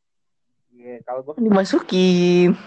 [0.73, 2.55] Ya, kalau gue kan dimasukin.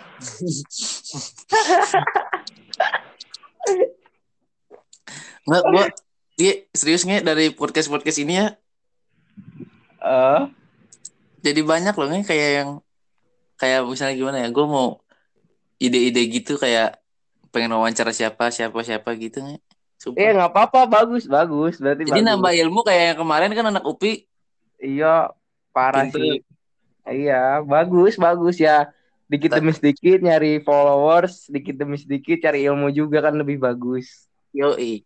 [5.45, 5.85] Nggak, gua
[6.35, 8.47] dia serius nge dari podcast podcast ini ya.
[10.01, 10.41] Eh,
[11.45, 12.69] Jadi banyak loh nge kayak yang
[13.61, 14.49] kayak misalnya gimana ya?
[14.49, 14.97] Gue mau
[15.77, 16.97] ide-ide gitu kayak
[17.53, 19.45] pengen wawancara siapa siapa siapa gitu.
[20.01, 20.17] Sumpah.
[20.19, 21.77] eh nggak apa-apa, bagus, bagus.
[21.77, 22.27] Berarti Jadi bagus.
[22.33, 24.25] nambah ilmu kayak yang kemarin kan anak UPI
[24.81, 25.31] Iya,
[25.71, 26.19] parah Pinter.
[26.19, 26.35] sih.
[27.05, 28.89] Iya, bagus, bagus ya.
[29.25, 34.29] Dikit demi sedikit nyari followers, dikit demi sedikit cari ilmu juga kan lebih bagus.
[34.53, 35.05] Yoi.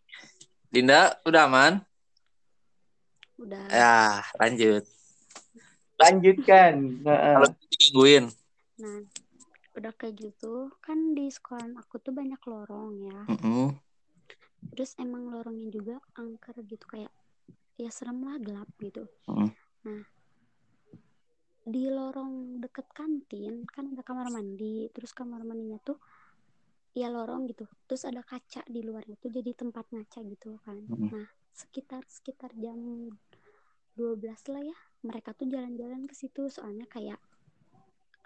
[0.72, 1.74] Dinda udah aman?
[3.40, 4.84] udah Ya, lanjut.
[6.00, 6.74] Lanjutkan.
[7.04, 7.36] Heeh.
[7.36, 8.26] Kalau digangguin.
[8.80, 9.04] nah
[9.76, 13.76] udah kayak gitu kan di sekolah aku tuh banyak lorong ya Mm-mm.
[14.72, 17.12] terus emang lorongnya juga angker gitu kayak
[17.76, 19.52] ya serem lah gelap gitu Mm.
[19.84, 20.04] nah
[21.64, 26.00] di lorong deket kantin kan ada kamar mandi terus kamar mandinya tuh
[26.96, 31.08] ya lorong gitu terus ada kaca di luarnya tuh jadi tempat ngaca gitu kan Mm.
[31.20, 33.12] nah sekitar sekitar jam
[33.94, 37.20] 12 lah ya mereka tuh jalan-jalan ke situ soalnya kayak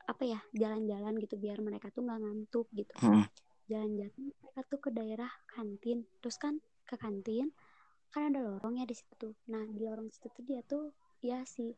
[0.03, 3.26] apa ya jalan-jalan gitu biar mereka tuh nggak ngantuk gitu Mm.
[3.71, 7.55] jalan-jalan mereka tuh ke daerah kantin terus kan ke kantin
[8.11, 10.91] kan ada lorong ya di situ nah di lorong situ tuh dia tuh
[11.24, 11.71] ya si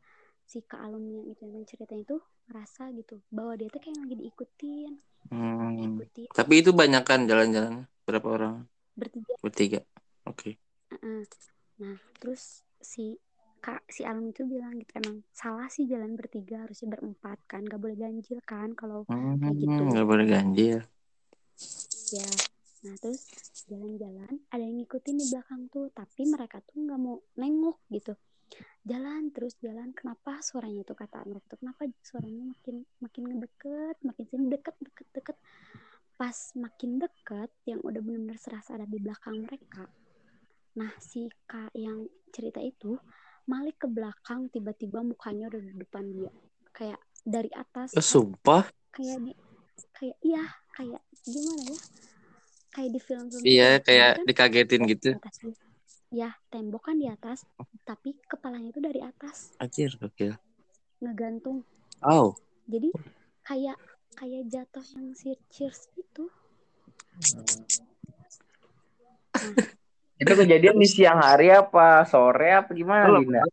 [0.45, 4.15] si kak alumni yang itu yang ceritanya tuh ngerasa gitu bahwa dia tuh kayak lagi
[4.17, 4.93] diikutin
[5.25, 5.73] Hmm.
[5.73, 8.55] diikutin Tapi itu banyak kan jalan-jalan berapa orang?
[8.93, 9.81] bertiga Bertiga.
[10.29, 10.61] Oke.
[10.93, 11.25] Heeh.
[11.81, 13.17] nah terus si
[13.65, 17.81] kak si alumni itu bilang gitu emang salah sih jalan bertiga harusnya berempat kan gak
[17.81, 19.81] boleh ganjil kan kalau Hmm, Kayak gitu.
[19.89, 20.79] nggak boleh ganjil.
[22.13, 22.29] ya
[22.85, 23.21] nah terus
[23.65, 28.13] jalan-jalan ada yang ngikutin di belakang tuh tapi mereka tuh nggak mau nengok gitu
[28.85, 34.23] jalan terus jalan kenapa suaranya tuh kata mereka tuh kenapa suaranya makin makin ngedeket makin
[34.29, 35.37] sini deket deket deket
[36.13, 39.89] pas makin deket yang udah benar-benar serasa ada di belakang mereka
[40.77, 42.93] nah si kak yang cerita itu
[43.45, 46.31] malik ke belakang tiba-tiba mukanya udah di depan dia
[46.71, 48.65] kayak dari atas Oh, sumpah.
[48.91, 49.33] kayak di
[49.93, 50.43] kayak iya
[50.73, 51.79] kayak gimana ya
[52.75, 55.09] kayak di film-film Iya, Hollywood kayak kan dikagetin gitu.
[55.13, 55.55] di atas dia.
[56.13, 57.39] ya tembok kan di atas
[57.83, 60.37] tapi kepalanya itu dari atas Anjir, oke.
[61.01, 61.61] ngegantung
[62.01, 62.35] Oh,
[62.69, 62.89] jadi
[63.41, 63.77] kayak
[64.15, 65.11] kayak jatuh yang
[65.49, 66.25] cheers itu
[70.15, 73.43] Itu kejadian di siang hari apa sore apa gimana, Linda?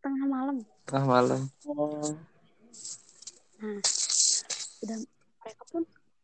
[0.00, 0.56] tengah malam.
[0.88, 1.40] Tengah malam.
[1.68, 2.14] Oh,
[4.80, 4.98] udah
[5.44, 5.82] mereka pun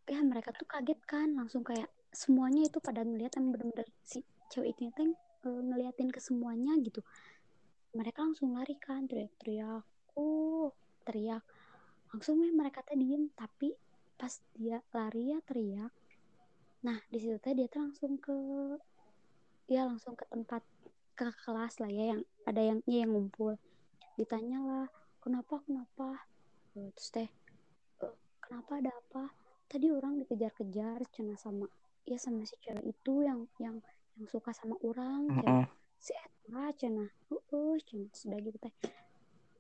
[0.09, 4.73] ya mereka tuh kaget kan langsung kayak semuanya itu pada ngeliat yang bener-bener si cewek
[4.73, 5.05] itu teh
[5.45, 7.05] eh, ngeliatin ke semuanya gitu.
[7.93, 9.85] Mereka langsung lari kan teriak-teriak
[10.17, 10.71] uh
[11.05, 11.45] teriak.
[12.15, 13.77] Langsung ya mereka teh diem tapi
[14.17, 15.93] pas dia lari ya teriak.
[16.89, 18.37] Nah di situ teh dia tuh langsung ke
[19.67, 20.63] ya langsung ke tempat
[21.19, 23.59] ke kelas lah ya yang ada yang ya, yang ngumpul.
[24.15, 24.87] Ditanya lah
[25.19, 26.23] kenapa kenapa?
[26.79, 27.29] Eh, terus teh
[28.39, 29.35] kenapa ada apa?
[29.67, 31.67] Tadi orang dikejar-kejar cina sama
[32.07, 33.83] ya sama si cewek itu yang yang
[34.15, 35.67] yang suka sama orang cina Heeh.
[35.99, 37.05] si Eta cina
[37.35, 38.75] uh cina sudah gitu teh.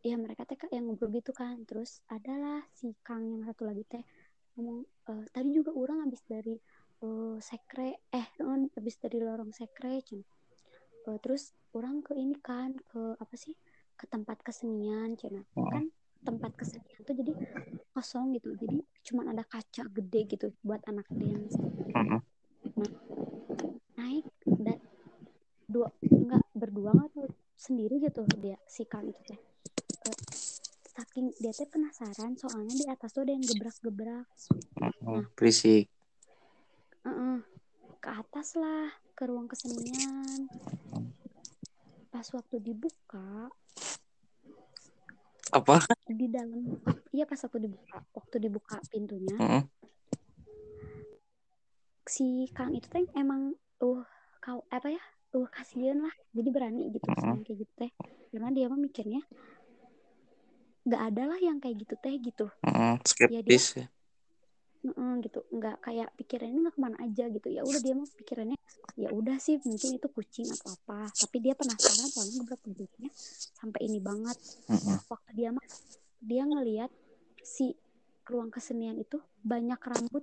[0.07, 1.67] Ya mereka teh yang ngobrol gitu kan.
[1.67, 4.05] Terus adalah si Kang yang satu lagi teh
[4.55, 6.55] ngomong "Eh, tadi juga orang habis dari
[7.05, 10.25] eh, sekre eh non, habis dari lorong sekre cina
[11.07, 13.55] Eh, terus orang ke ini kan ke apa sih
[13.95, 15.71] ke tempat kesenian cina Heeh.
[15.71, 15.85] kan
[16.27, 17.31] tempat kesenian tuh jadi
[17.95, 21.55] kosong gitu jadi cuma ada kaca gede gitu buat anak dance
[21.95, 22.21] Heeh.
[23.95, 24.27] naik
[24.59, 24.83] dan
[25.71, 29.39] dua enggak berdua tuh sendiri gitu dia si Kang itu teh
[30.07, 30.19] Eh,
[30.91, 34.27] saking dia teh penasaran soalnya di atas tuh ada yang gebrak-gebrak
[34.83, 35.23] Heeh.
[35.39, 35.87] Berisik.
[37.07, 37.39] Heeh.
[38.03, 40.51] ke atas lah ke ruang kesenian
[42.11, 43.47] pas waktu dibuka
[45.55, 45.87] Apa?
[46.11, 46.67] di dalam
[47.15, 49.63] iya pas waktu dibuka waktu dibuka pintunya Heeh.
[52.07, 54.03] si Kang itu teh emang uh
[54.43, 55.03] kau apa ya
[55.35, 57.23] uh kasihan lah jadi berani gitu Heeh.
[57.23, 57.91] sama kayak gitu teh
[58.35, 59.23] karena dia mah mikirnya
[60.87, 62.95] nggak ada lah yang kayak gitu teh gitu Heeh.
[63.03, 63.87] Skeptis ya.
[64.87, 65.43] Heeh, gitu.
[65.51, 67.49] Nggak kayak pikirannya nggak ke mana aja gitu.
[67.51, 68.57] Ya udah dia mah pikirannya
[68.97, 71.11] ya udah sih mungkin itu kucing atau apa.
[71.11, 73.11] Tapi dia penasaran soalnya gebrak gebraknya
[73.59, 74.39] sampai ini banget.
[75.11, 75.67] Waktu dia mah
[76.23, 76.91] dia ngelihat
[77.43, 77.75] si
[78.31, 80.23] ruang kesenian itu banyak rambut.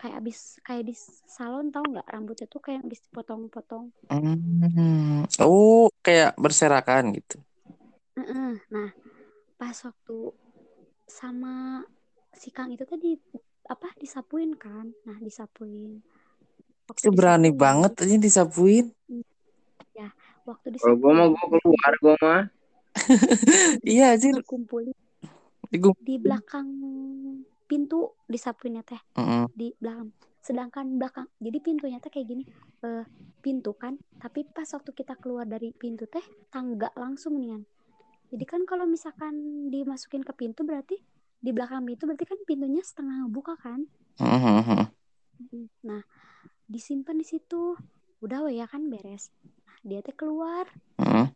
[0.00, 0.94] Kayak abis kayak di
[1.28, 2.08] salon tau nggak?
[2.08, 3.92] Rambutnya tuh kayak abis dipotong-potong.
[4.08, 5.28] Hmm.
[5.44, 7.36] Oh, kayak berserakan gitu.
[8.72, 8.88] Nah
[9.60, 10.18] pas waktu
[11.04, 11.84] sama
[12.32, 13.12] si Kang itu tadi
[13.70, 16.02] apa disapuin kan nah disapuin
[16.90, 18.86] waktu Itu berani disapuin banget aja disapuin.
[20.48, 22.42] waktu Kalau gue mah disapuin gue keluar gue mah.
[23.86, 24.28] Iya aja.
[24.34, 24.96] dikumpulin
[25.70, 26.66] Digu- di belakang
[27.70, 29.46] pintu disapuinnya teh Heeh.
[29.54, 30.10] di belakang
[30.42, 32.42] sedangkan belakang jadi pintunya teh kayak gini
[32.82, 33.06] eh
[33.38, 37.62] pintu kan tapi pas waktu kita keluar dari pintu teh tangga langsung nih
[38.34, 40.98] jadi kan kalau misalkan dimasukin ke pintu berarti
[41.40, 43.88] di belakang pintu berarti kan pintunya setengah buka kan?
[44.20, 44.86] Heeh, heeh.
[45.80, 46.04] nah
[46.68, 47.80] disimpan di situ.
[48.20, 48.92] Udah ya kan?
[48.92, 49.32] Beres.
[49.64, 50.68] Nah dia teh keluar.
[51.00, 51.32] Heeh.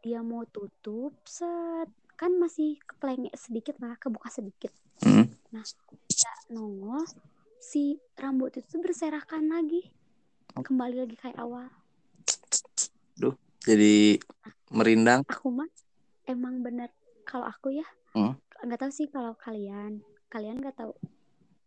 [0.00, 1.88] dia mau tutup set.
[2.16, 4.72] Kan masih keplengek sedikit lah kebuka sedikit.
[5.04, 5.28] Heeh.
[5.52, 5.64] nah
[6.08, 7.04] dia nongol.
[7.60, 9.84] Si rambut itu berserakan lagi.
[10.56, 11.68] Kembali lagi kayak awal.
[13.20, 14.16] Duh, jadi
[14.72, 15.28] merindang.
[15.28, 15.68] aku mah
[16.24, 16.88] emang bener.
[17.24, 17.84] Kalau aku ya
[18.14, 18.38] Hmm.
[18.66, 20.00] Nggak tahu sih kalau kalian
[20.32, 20.92] kalian nggak tahu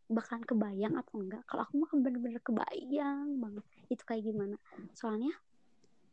[0.08, 1.44] bahkan kebayang atau enggak.
[1.44, 4.56] Kalau aku mah bener-bener kebayang banget itu kayak gimana.
[4.96, 5.36] Soalnya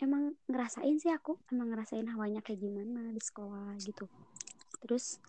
[0.03, 4.11] emang ngerasain sih aku emang ngerasain hawanya kayak gimana di sekolah gitu.
[4.82, 5.22] Terus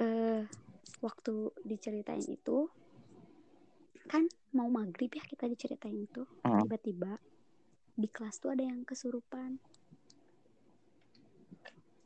[0.00, 0.48] eh
[1.04, 2.66] waktu diceritain itu
[4.08, 4.24] kan
[4.56, 6.64] mau maghrib ya kita diceritain itu Hmm.
[6.64, 7.20] tiba-tiba
[7.94, 9.60] di kelas tuh ada yang kesurupan.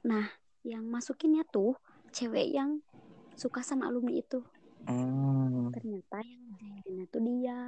[0.06, 0.26] Nah
[0.66, 1.78] yang masukinnya tuh
[2.12, 2.80] cewek yang
[3.38, 4.42] suka sama alumni itu.
[4.88, 5.68] Hmm.
[5.74, 7.60] ternyata yang jahilnya tuh dia.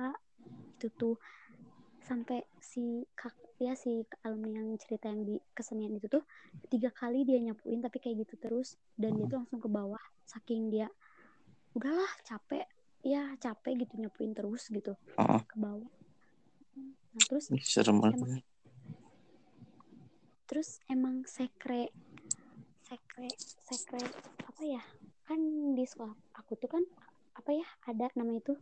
[0.79, 1.17] Itu tuh
[2.01, 6.25] sampai si kak ya si alumni yang cerita yang di kesenian itu tuh
[6.73, 8.81] tiga kali dia nyapuin tapi kayak gitu terus.
[8.97, 10.89] Dan dia tuh langsung ke bawah saking dia
[11.77, 12.65] udahlah capek.
[13.05, 14.97] Ya capek gitu nyapuin terus gitu.
[15.21, 15.41] Heeh.
[15.45, 15.93] ke bawah.
[17.11, 18.45] Nah terus Serem emang banget.
[20.49, 21.95] terus emang sekre
[22.91, 23.31] sekre
[23.71, 24.03] sekre
[24.43, 24.83] apa ya?
[25.31, 25.39] Kan
[25.79, 26.83] di sekolah aku tuh kan
[27.39, 28.55] apa ya ada namanya itu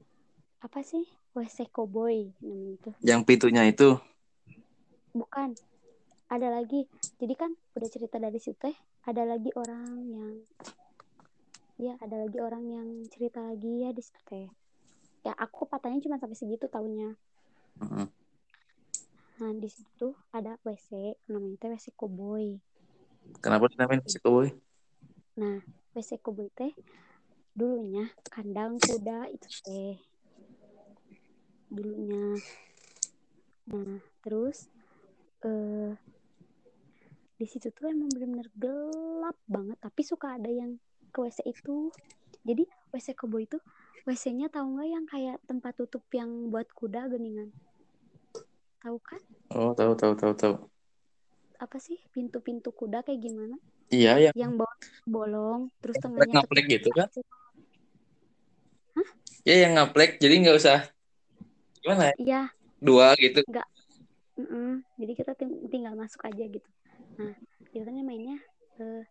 [0.60, 1.08] apa sih?
[1.32, 2.90] WC Cowboy namanya itu.
[3.00, 3.96] Yang pintunya itu.
[5.16, 5.56] bukan.
[6.28, 6.84] Ada lagi.
[7.16, 8.76] Jadi kan udah cerita dari situ teh
[9.08, 10.32] ada lagi orang yang
[11.80, 14.48] ya ada lagi orang yang cerita lagi ya di situ teh.
[15.24, 17.12] Ya aku patahnya cuma sampai segitu taunya
[17.78, 18.06] Heeh.
[19.38, 22.56] nah di situ ada WC namanya teh WC Cowboy
[23.38, 24.50] Kenapa dinamain si Cowboy?
[25.38, 25.62] Nah,
[25.94, 26.72] WC Cowboy teh
[27.54, 29.96] dulunya kandang kuda itu teh.
[31.70, 32.38] Dulunya.
[33.68, 34.72] Nah, terus
[35.46, 35.94] eh
[37.38, 40.74] di situ tuh emang bener-bener gelap banget, tapi suka ada yang
[41.14, 41.94] ke WC itu.
[42.42, 43.62] Jadi WC Cowboy itu
[44.08, 47.52] WC-nya tahu nggak yang kayak tempat tutup yang buat kuda geningan?
[48.80, 49.20] Tahu kan?
[49.52, 50.54] Oh, tahu tahu tahu tahu.
[51.58, 53.56] Apa sih pintu-pintu kuda kayak gimana?
[53.94, 54.52] Iya, yang Yang
[55.08, 57.08] bolong, terus tengahnya ngaplek gitu kan?
[58.96, 59.08] Hah?
[59.48, 60.78] Ya yang ngaplek, jadi nggak usah
[61.82, 62.14] gimana ya?
[62.22, 62.40] Iya,
[62.86, 63.40] Dua gitu.
[63.48, 63.68] enggak
[64.38, 64.86] Mm-mm.
[65.00, 66.70] Jadi kita ting- tinggal masuk aja gitu.
[67.18, 67.34] Nah,
[67.74, 68.38] kita mainnya
[68.80, 69.02] eh,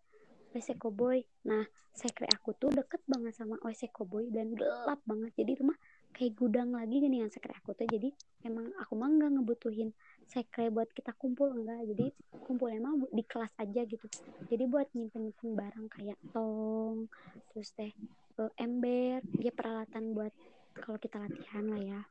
[0.55, 5.51] WC Koboy nah sekre aku tuh deket banget sama WC Koboy dan gelap banget jadi
[5.61, 5.77] rumah
[6.15, 8.09] kayak gudang lagi gini yang sekre aku tuh jadi
[8.47, 9.89] emang aku mah nggak ngebutuhin
[10.27, 11.81] sekre buat kita kumpul enggak.
[11.95, 12.05] Jadi
[12.43, 14.05] kumpulnya mah bu- di kelas aja gitu.
[14.47, 17.07] Jadi buat nyimpen nyimpen barang kayak tong
[17.51, 17.91] terus teh
[18.39, 20.31] eh, ember ya peralatan buat
[20.79, 22.01] kalau kita latihan lah ya.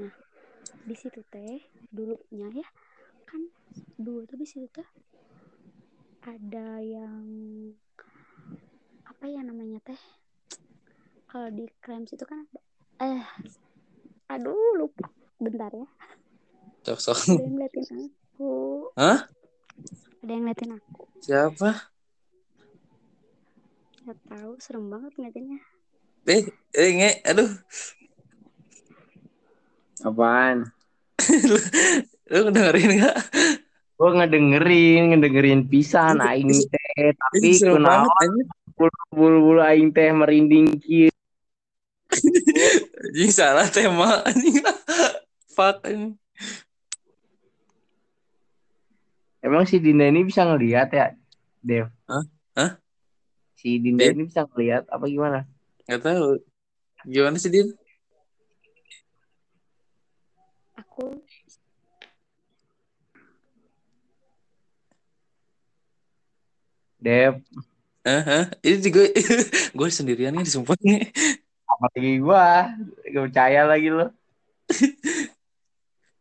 [0.00, 0.12] Nah
[0.88, 1.60] di situ teh
[1.92, 2.68] dulunya ya
[3.28, 3.44] kan
[3.98, 4.88] dulu tuh di situ tuh
[6.24, 7.24] ada yang
[9.08, 10.00] apa ya namanya teh?
[11.28, 12.44] Kalau di Krems itu kan
[13.04, 13.24] eh
[14.32, 15.08] aduh lupa.
[15.38, 15.88] Bentar ya
[16.88, 18.52] sok sok ada yang ngeliatin aku
[18.96, 19.18] Hah?
[20.24, 21.70] ada yang ngeliatin aku siapa
[24.08, 25.60] nggak tahu serem banget ngeliatinnya
[26.28, 27.52] eh eh nge aduh
[29.98, 30.70] Apaan?
[32.30, 33.18] lu dengerin nggak
[33.98, 38.30] Gue ngedengerin, ngedengerin pisan aing teh, tapi kunaon
[39.10, 41.10] bulu-bulu aing teh merinding kieu.
[43.10, 44.62] Anjing salah tema anjing.
[45.50, 46.14] Fuck anjing.
[49.38, 51.14] Emang si Dinda ini bisa ngelihat ya,
[51.62, 51.86] Dev?
[52.10, 52.24] Hah?
[52.58, 52.70] Hah?
[53.54, 54.18] Si Dinda Dev?
[54.18, 55.46] ini bisa ngelihat apa gimana?
[55.86, 56.42] Gak tahu.
[57.06, 57.70] Gimana sih Din?
[60.74, 61.22] aku
[66.98, 67.38] Dev?
[68.66, 69.06] Ini juga
[69.70, 71.14] gue sendirian nih disumpah nih.
[71.68, 72.74] apalagi gua,
[73.06, 74.10] gak percaya lagi lo.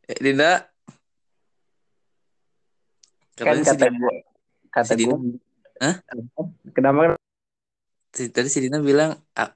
[0.08, 0.77] Eh, Dinda.
[3.38, 4.14] Kan Katanya si kata Dinda, gua,
[4.74, 5.18] kata si gua.
[5.78, 5.96] Hah?
[6.74, 7.02] Kenapa?
[8.10, 9.54] si- tadi si Dina bilang "A-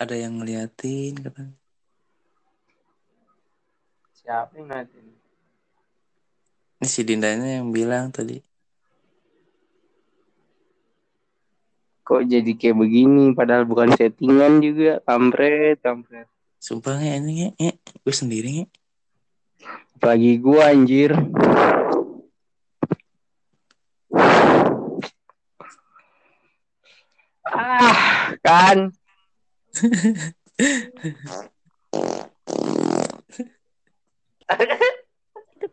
[0.00, 1.52] ada yang ngeliatin katanya.
[4.16, 5.06] Siapa yang ngeliatin?
[6.78, 8.40] Ini si Dindanya yang bilang tadi.
[12.08, 13.36] Kok jadi kayak begini?
[13.36, 15.04] Padahal bukan settingan juga.
[15.04, 16.24] Kampret, kampret.
[16.56, 17.72] Sumpah nge, ini nge, nge.
[18.00, 18.66] gue sendiri nge.
[19.98, 21.10] Apalagi gua anjir.
[27.42, 28.94] Ah, kan.
[35.58, 35.66] itu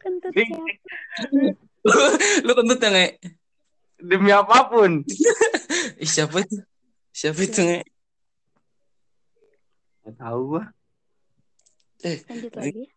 [2.42, 3.22] Lu kentut ya nge?
[4.02, 5.06] Demi apa pun.
[6.02, 6.66] Siapa itu?
[7.14, 7.86] Siapa itu nge?
[10.02, 10.74] Gak tahu gua.
[12.02, 12.95] Eh, lanjut lagi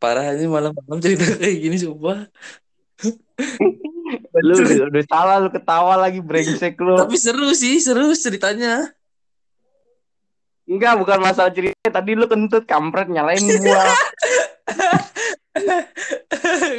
[0.00, 2.26] parah ini malam-malam cerita kayak gini sumpah.
[4.42, 6.98] Lu udah, udah salah lu ketawa lagi brengsek lu.
[6.98, 8.90] Tapi seru sih, seru ceritanya.
[10.66, 11.94] Enggak, bukan masalah cerita.
[11.94, 13.84] Tadi lu kentut kampret nyalain gua.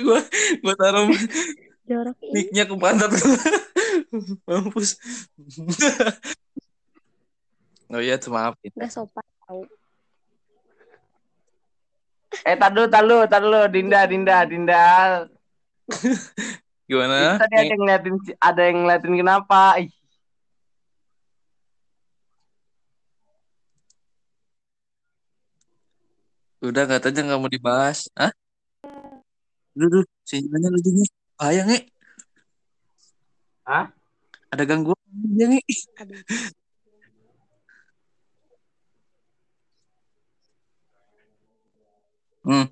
[0.05, 0.19] gue
[0.63, 1.11] gue taruh
[1.83, 3.11] jorok ini mic-nya ke pantat.
[4.47, 4.95] Mampus.
[7.91, 8.55] oh iya, tuh maaf.
[8.63, 9.67] nggak sopan tau
[12.47, 14.83] eh, tadu, tadu, tadu, Dinda, Dinda, Dinda.
[16.89, 17.39] Gimana?
[17.39, 19.61] Tadi ada yang ngeliatin, ada yang ngeliatin kenapa?
[19.79, 19.91] Ih,
[26.61, 28.05] Udah katanya nggak mau dibahas.
[28.13, 28.29] Hah?
[29.73, 31.09] Duh, duh, sinyalnya lagi nih.
[31.33, 31.79] Bahaya nge.
[33.65, 33.85] Hah?
[34.53, 34.99] Ada gangguan
[35.31, 35.47] dia
[35.95, 36.21] aduh
[42.41, 42.67] Hmm.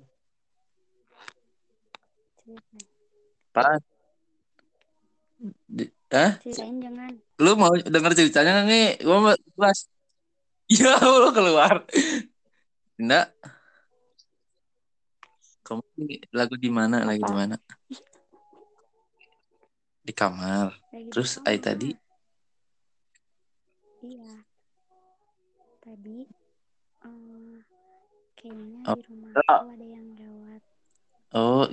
[5.70, 6.42] Di- Hah?
[6.42, 8.84] ceritain jangan Lu mau denger ceritanya nggak nge?
[9.06, 9.80] Gue mau bahas.
[10.70, 11.74] Ya Allah keluar.
[12.94, 13.34] Enggak.
[15.66, 15.82] Kamu
[16.30, 17.02] lagu di mana?
[17.02, 17.56] Lagi di mana?
[20.06, 20.74] Di kamar.
[20.94, 21.90] lagi Terus Ai tadi,
[24.06, 24.30] iya
[25.82, 26.39] tadi eh,
[28.40, 30.60] kayaknya oh, di rumahku ada yang lewat.
[31.36, 31.68] Oh.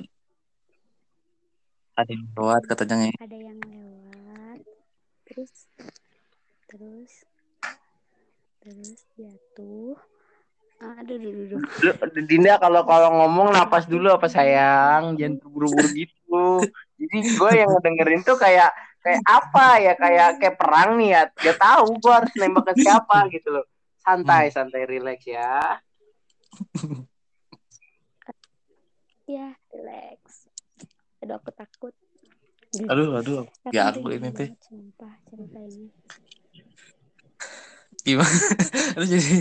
[1.95, 3.09] Ada yang lewat katanya.
[3.23, 4.59] Ada yang lewat.
[5.23, 5.51] Terus
[6.67, 7.13] terus
[8.59, 9.95] terus jatuh.
[10.77, 16.61] Ah, aduh aduh aduh, Dinda kalau kalau ngomong napas dulu apa sayang, jangan terburu-buru gitu.
[17.01, 18.69] Jadi gue yang ngedengerin tuh kayak
[19.01, 19.93] kayak apa ya?
[19.97, 21.21] Kayak kayak perang nih ya.
[21.33, 23.65] Gak tahu gue harus nembak ke siapa gitu loh.
[24.05, 25.81] Santai, santai, relax ya.
[29.27, 30.47] ya relax
[31.21, 31.93] aduh aku takut
[32.77, 34.49] Aduh, aduh, Tapi ganggu merinding ini teh.
[34.51, 35.87] banget, sumpah cerita ini
[38.03, 38.27] Gimana?
[38.95, 39.31] Aduh jadi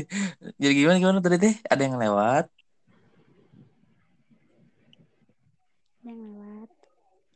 [0.57, 1.55] jadi gimana gimana tadi teh?
[1.67, 2.47] Ada yang lewat?
[6.03, 6.71] yang lewat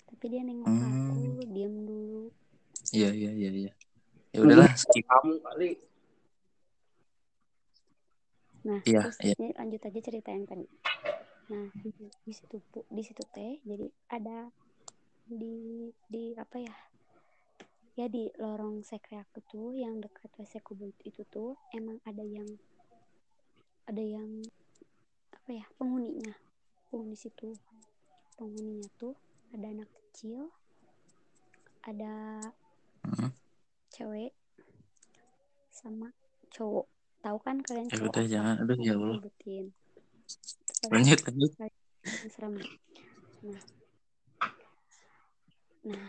[0.07, 0.87] tapi dia nengok Hmm.
[0.87, 2.23] aku diem dulu
[2.91, 3.73] Iya iya iya iya.
[4.31, 4.71] Ya udahlah.
[4.75, 5.03] skip.
[5.07, 5.71] kamu kali
[8.61, 10.67] nah Iya, terus ini lanjut aja cerita yang tadi.
[11.51, 11.91] Nah di,
[12.25, 14.53] di situ di situ teh jadi ada
[15.27, 16.75] di di apa ya
[17.99, 22.47] ya di lorong sekre aku tuh yang dekat WC Kubut itu tuh emang ada yang
[23.89, 24.45] ada yang
[25.35, 26.37] apa ya penghuninya.
[26.91, 27.55] Penghuni situ
[28.37, 29.15] penghuninya tuh
[29.53, 30.53] ada anak kecil
[31.83, 32.45] ada
[33.01, 33.33] Hmm.
[33.89, 34.37] cewek
[35.73, 36.13] sama
[36.53, 36.85] cowok
[37.21, 38.55] tahu kan kalian Ya cowok udah jangan.
[38.65, 39.19] Aduh ya Allah.
[40.91, 41.53] Lanjut lanjut.
[42.33, 42.55] serem
[43.45, 43.61] nah
[45.85, 46.09] nah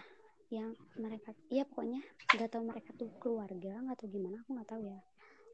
[0.52, 2.04] yang mereka iya pokoknya
[2.36, 5.00] nggak tahu mereka tuh keluarga nggak tahu gimana aku nggak tahu ya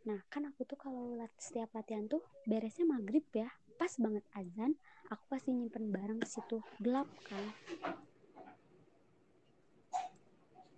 [0.06, 4.74] nah kan aku tuh kalau setiap latihan tuh beresnya maghrib ya pas banget azan
[5.10, 7.46] aku pasti nyimpen barang ke situ gelap kan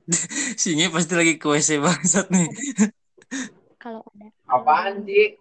[0.61, 2.49] Singi pasti lagi ke WC bangsat nih.
[3.77, 5.37] kalau ada apaan sih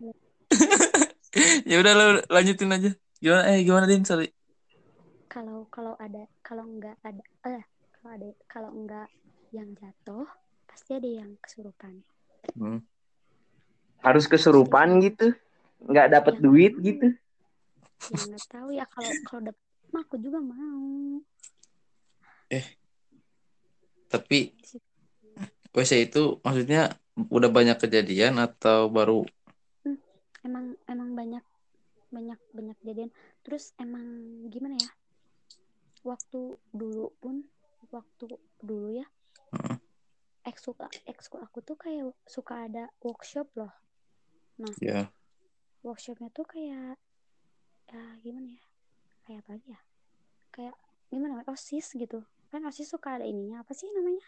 [1.71, 2.05] ya udah lo
[2.35, 2.91] lanjutin aja.
[3.23, 4.03] Gimana eh gimana Din?
[4.07, 4.27] Sorry.
[5.29, 7.63] kalau kalau ada kalau nggak ada eh
[8.01, 9.09] kalau ada kalau nggak
[9.53, 10.25] yang jatuh
[10.69, 12.01] pasti ada yang kesurupan
[12.59, 12.81] Hmm.
[14.03, 15.37] harus kesurupan gitu
[15.85, 17.07] nggak dapat Ya, duit gitu
[18.09, 21.21] ya nggak tahu ya kalau kalau dapet mah aku juga mau
[24.09, 24.89] Tapi Di situ.
[25.77, 26.97] WC itu maksudnya
[27.27, 29.27] udah banyak kejadian atau baru?
[30.47, 31.45] emang emang banyak
[32.15, 33.11] banyak banyak kejadian.
[33.43, 34.07] Terus emang
[34.49, 34.91] gimana ya?
[36.07, 37.43] Waktu dulu pun
[37.91, 39.07] waktu dulu ya
[39.57, 39.77] Heeh.
[40.45, 40.77] ekskul
[41.09, 43.73] ekskul aku tuh kayak suka ada workshop loh.
[44.83, 45.11] Ya.
[45.87, 46.99] workshopnya tuh kayak
[47.89, 48.65] ya gimana ya?
[49.27, 49.81] Kayak apa ya?
[50.55, 50.75] Kayak
[51.11, 51.43] gimana?
[51.51, 52.23] Osis gitu.
[52.49, 53.63] Kan osis suka ada ininya.
[53.63, 54.25] Apa sih namanya?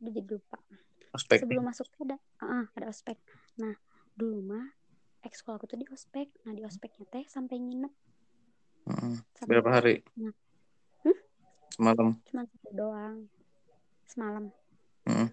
[0.00, 0.58] Udah jadi lupa
[1.10, 1.42] Aspek.
[1.42, 3.18] sebelum masuk tuh ada ah, ada ospek
[3.58, 3.74] nah
[4.14, 4.66] dulu mah
[5.20, 7.92] ekskul aku tuh di ospek nah di ospeknya teh sampai nginep
[9.36, 9.94] sampai Berapa hari?
[10.18, 10.34] Nah.
[11.02, 11.18] Hmm?
[11.70, 12.08] Semalam.
[12.26, 13.16] cuma satu doang
[14.06, 14.44] semalam
[15.06, 15.28] Heeh.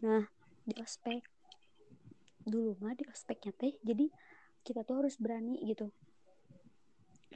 [0.00, 0.24] nah
[0.64, 1.20] di ospek
[2.44, 4.08] dulu mah di ospeknya teh jadi
[4.60, 5.88] kita tuh harus berani gitu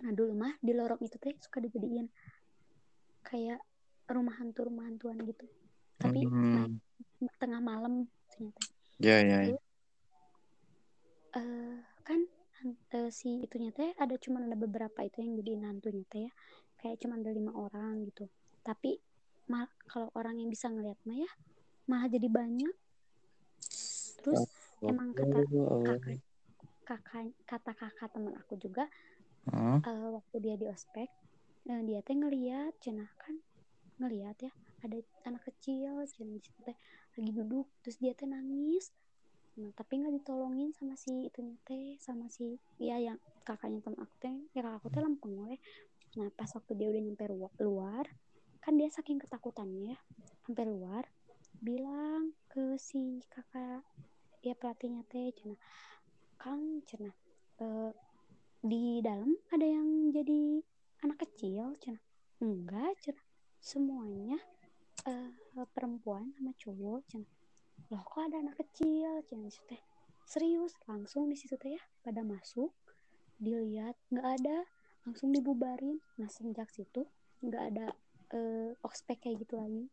[0.00, 2.08] nah dulu mah di lorong itu teh suka dijadiin
[3.24, 3.60] kayak
[4.08, 5.48] rumah hantu rumah hantuan gitu
[5.96, 6.76] tapi Hmm.
[7.40, 8.62] Tengah malam ternyata
[9.02, 9.38] Ya ya.
[9.50, 9.56] ya.
[11.34, 12.20] eh kan
[12.94, 16.32] eh, si itunya teh ada cuma ada beberapa itu yang jadi hantunya teh ya
[16.78, 18.30] kayak cuma ada lima orang gitu
[18.62, 19.02] tapi
[19.50, 21.30] mal kalau orang yang bisa ngeliat mah ya
[21.90, 22.74] malah jadi banyak
[24.24, 24.48] terus
[24.88, 25.40] emang kata
[25.84, 26.18] kakak
[26.84, 28.84] kakak kata kakak teman aku juga
[29.50, 29.78] Heeh.
[29.84, 31.08] eh, waktu dia di ospek
[31.68, 33.36] eh, dia teh ngeliat cenah kan
[34.00, 34.52] ngeliat ya
[34.84, 36.76] ada anak kecil cenah di situ teh
[37.16, 38.92] lagi duduk terus dia teh nangis.
[39.56, 43.16] Nah tapi nggak ditolongin sama si itu teh sama si ya yang
[43.48, 44.36] kakaknya teman aku teh.
[44.52, 45.56] Ya kakak aku teh lempeng we
[46.14, 47.26] nah pas waktu dia udah nyampe
[47.58, 48.06] luar
[48.62, 49.98] kan dia saking ketakutannya ya
[50.46, 51.02] sampai luar
[51.58, 53.82] bilang ke si kakak
[54.46, 55.58] ya pelatihnya teh cenah
[56.38, 57.14] kang cenah
[57.58, 57.90] eh,
[58.62, 60.62] di dalam ada yang jadi
[61.02, 62.00] anak kecil cenah
[62.38, 63.26] enggak cenah
[63.58, 64.38] semuanya
[65.08, 65.30] eh,
[65.72, 67.32] perempuan sama cowok cenah
[67.92, 69.82] loh kok ada anak kecil situ teh
[70.24, 72.72] serius langsung di situ teh ya pada masuk
[73.38, 74.64] dilihat nggak ada
[75.04, 76.00] langsung dibubarin.
[76.16, 77.04] Nah sejak situ
[77.44, 77.86] nggak ada
[78.32, 79.84] eh, ospek kayak gitu lagi.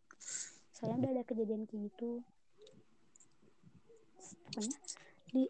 [0.72, 2.24] Soalnya udah ada kejadian kayak gitu.
[4.48, 4.78] Pokoknya
[5.36, 5.44] di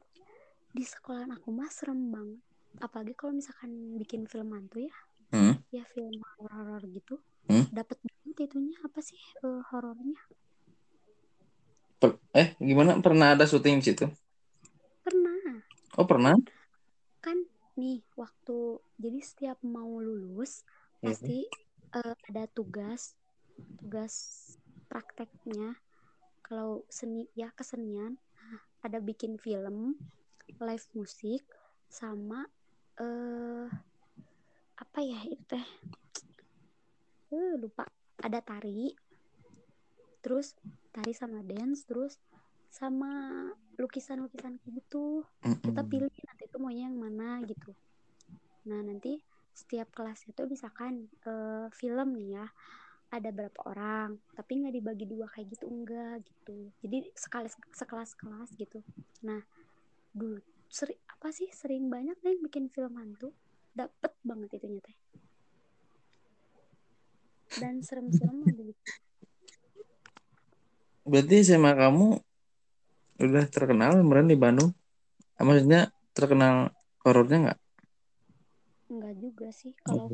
[0.72, 2.42] di sekolahan aku mah serem banget.
[2.82, 4.96] Apalagi kalau misalkan bikin film hantu ya.
[5.32, 5.56] Hmm.
[5.72, 7.16] ya film horor gitu
[7.50, 7.66] Hmm.
[7.78, 10.20] dapat banget itunya apa sih eh, horornya
[12.02, 12.92] Per- eh gimana?
[13.06, 14.06] Pernah ada syuting di situ?
[15.06, 15.62] pernah
[15.98, 16.36] Oh pernah?
[17.26, 17.38] kan
[17.80, 18.58] nih waktu
[19.04, 20.66] jadi setiap mau lulus
[21.02, 21.12] Iya.
[21.12, 21.38] pasti
[21.98, 23.16] eh, ada tugas
[23.80, 24.14] tugas
[24.90, 25.78] prakteknya
[26.46, 28.18] kalau seni ya kesenian
[28.86, 29.96] ada bikin film
[30.62, 31.42] live musik
[31.90, 32.46] sama
[33.02, 33.68] eh
[34.84, 35.66] apa ya itu teh
[37.32, 37.88] Eh, lupa.
[38.20, 38.92] Ada tari.
[40.20, 40.52] Terus
[40.92, 42.20] tari sama dance terus
[42.68, 43.48] sama
[43.80, 45.24] lukisan-lukisan gitu.
[45.40, 47.72] Kita pilih nanti itu maunya yang mana gitu.
[48.68, 49.24] Nah nanti
[49.56, 52.48] setiap kelas itu misalkan eh, film nih ya.
[53.12, 56.68] Ada berapa orang tapi nggak dibagi dua kayak gitu enggak gitu.
[56.84, 58.84] Jadi sekali sekelas kelas gitu.
[59.24, 59.40] Nah
[60.12, 63.32] dulu seri, apa sih sering banyak deh yang bikin film hantu.
[63.72, 64.96] Dapet banget itunya teh
[67.60, 68.74] dan serem-serem ada di
[71.12, 72.08] Berarti SMA kamu
[73.26, 74.72] udah terkenal kemarin di Bandung?
[75.38, 75.82] Ah, Maksudnya
[76.18, 76.56] terkenal
[77.04, 77.60] horornya nggak?
[78.92, 80.08] enggak juga sih kalau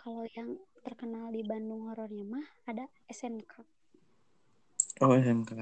[0.00, 0.50] kalau yang
[0.86, 3.54] terkenal di Bandung horornya mah ada SMK
[5.02, 5.52] Oh SMK.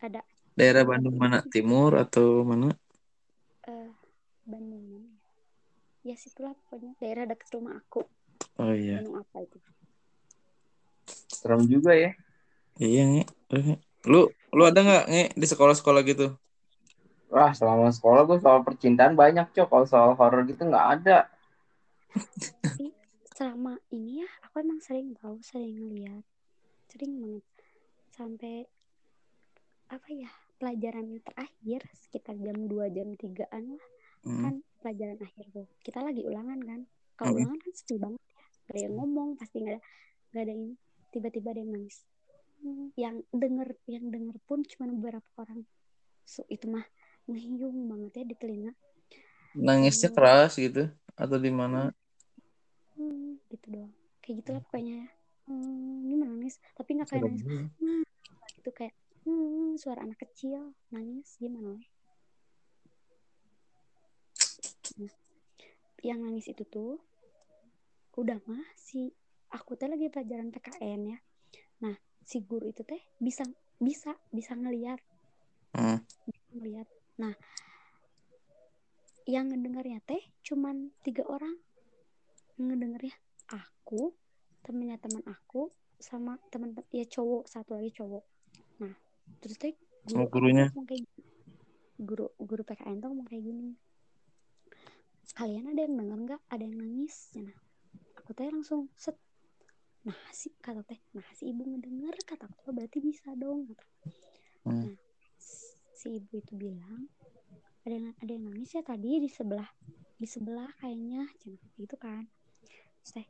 [0.00, 0.22] ada
[0.58, 1.38] Daerah Bandung mana?
[1.54, 2.68] Timur atau mana?
[3.72, 3.90] eh
[4.50, 5.10] Bandung mana
[6.08, 8.00] ya situlah pokoknya daerah dekat rumah aku
[8.58, 8.94] Oh iya.
[8.96, 9.58] Bandung apa itu
[11.38, 12.10] Serem juga ya.
[12.78, 13.24] Iya nge.
[14.10, 14.20] Lu
[14.56, 16.26] lu ada nggak nge di sekolah-sekolah gitu?
[17.28, 19.68] Wah, selama sekolah gue soal percintaan banyak, Cok.
[19.68, 21.18] Kalau soal horor gitu nggak ada.
[22.64, 22.90] tapi
[23.36, 26.24] selama ini ya aku emang sering tahu sering ngeliat
[26.88, 27.44] sering banget
[28.10, 28.56] sampai
[29.88, 30.26] apa ya
[30.58, 33.86] pelajaran terakhir sekitar jam 2 jam 3an lah
[34.18, 34.42] Hmm.
[34.42, 36.80] kan pelajaran akhir tuh kita lagi ulangan kan
[37.14, 37.38] kalau Hmm.
[37.38, 38.34] ulangan kan sepi banget ya
[38.66, 39.82] gak ada yang ngomong pasti nggak ada
[40.28, 40.72] nggak ada ini
[41.14, 42.04] tiba-tiba ada yang nangis.
[42.58, 45.62] Hmm, yang denger yang denger pun cuma beberapa orang.
[46.26, 46.84] So, itu mah
[47.30, 48.72] ngehiung banget ya di telinga.
[49.56, 50.16] Nangisnya Hmm.
[50.16, 51.90] keras gitu atau di mana?
[52.98, 53.92] hmm, gitu doang.
[54.20, 55.08] Kayak gitulah pokoknya ya.
[55.48, 57.42] Hmm, gimana nangis tapi nggak kayak nangis.
[57.80, 58.04] hmm,
[58.60, 58.94] gitu kayak
[59.24, 61.80] hmm, suara anak kecil nangis gimana?
[64.98, 65.14] Nah,
[66.04, 67.00] yang nangis itu tuh
[68.18, 69.14] udah mah si
[69.52, 71.18] aku teh lagi pelajaran PKN ya.
[71.84, 73.44] Nah si guru itu teh bisa
[73.78, 75.00] bisa bisa ngelihat
[75.76, 76.00] Hmm.
[76.24, 76.88] bisa ngelihat
[77.20, 77.36] nah
[79.28, 81.54] yang ngedengarnya teh cuman tiga orang.
[82.56, 83.14] Ngedengarnya
[83.52, 84.16] aku
[84.64, 85.68] temennya teman aku
[86.00, 88.24] sama teman ya cowok satu lagi cowok.
[88.80, 88.96] Nah
[89.44, 89.76] terus teh
[90.08, 90.72] guru aku gurunya?
[90.72, 91.04] kayak
[92.00, 93.76] guru guru PKN tuh ngomong kayak gini.
[95.36, 96.42] Kalian ada yang denger nggak?
[96.48, 97.30] Ada yang nangis?
[97.36, 97.54] Nah
[98.16, 99.14] aku teh langsung set
[100.06, 101.00] nah si kata teh.
[101.16, 103.84] Nah si ibu ngedenger kata aku berarti bisa dong kata
[104.66, 104.84] Hmm.
[104.84, 104.96] nah
[105.96, 107.08] si ibu itu bilang
[107.86, 109.64] ada yang ada yang nangis ya tadi di sebelah
[110.18, 112.28] di sebelah kayaknya cina gitu kan.
[113.06, 113.24] Teh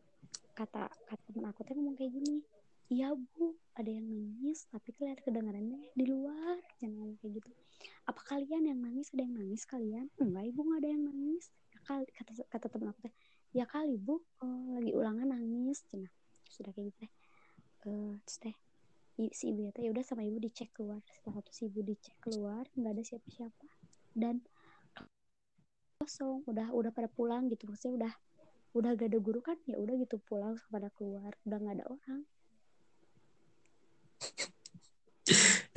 [0.59, 2.43] kata kata temen aku teh ngomong kayak gini
[2.89, 6.59] iya bu ada yang nangis tapi kelihatan kedengarannya di luar.
[6.83, 7.51] Jangan ngomong kayak gitu.
[8.09, 9.13] Apa kalian yang nangis?
[9.15, 10.07] Ada yang nangis kalian?
[10.19, 11.45] Enggak ibu nggak ada yang nangis.
[11.71, 13.15] Ya kali kata kata temen aku teh
[13.55, 15.87] ya kali bu oh, lagi ulangan nangis.
[15.87, 16.11] Cina
[16.49, 17.07] sudah kayak gitu
[17.87, 18.57] Eh, terus teh
[19.35, 21.03] si ibu ya teh udah sama ibu dicek keluar.
[21.07, 23.67] Setelah itu si ibu dicek keluar nggak ada siapa-siapa.
[24.15, 24.43] Dan
[25.99, 27.71] kosong udah udah pada pulang gitu.
[27.71, 28.13] Maksudnya udah
[28.77, 29.59] udah gak ada guru kan?
[29.67, 31.35] Ya udah gitu pulang pada keluar.
[31.47, 32.21] Udah nggak ada orang.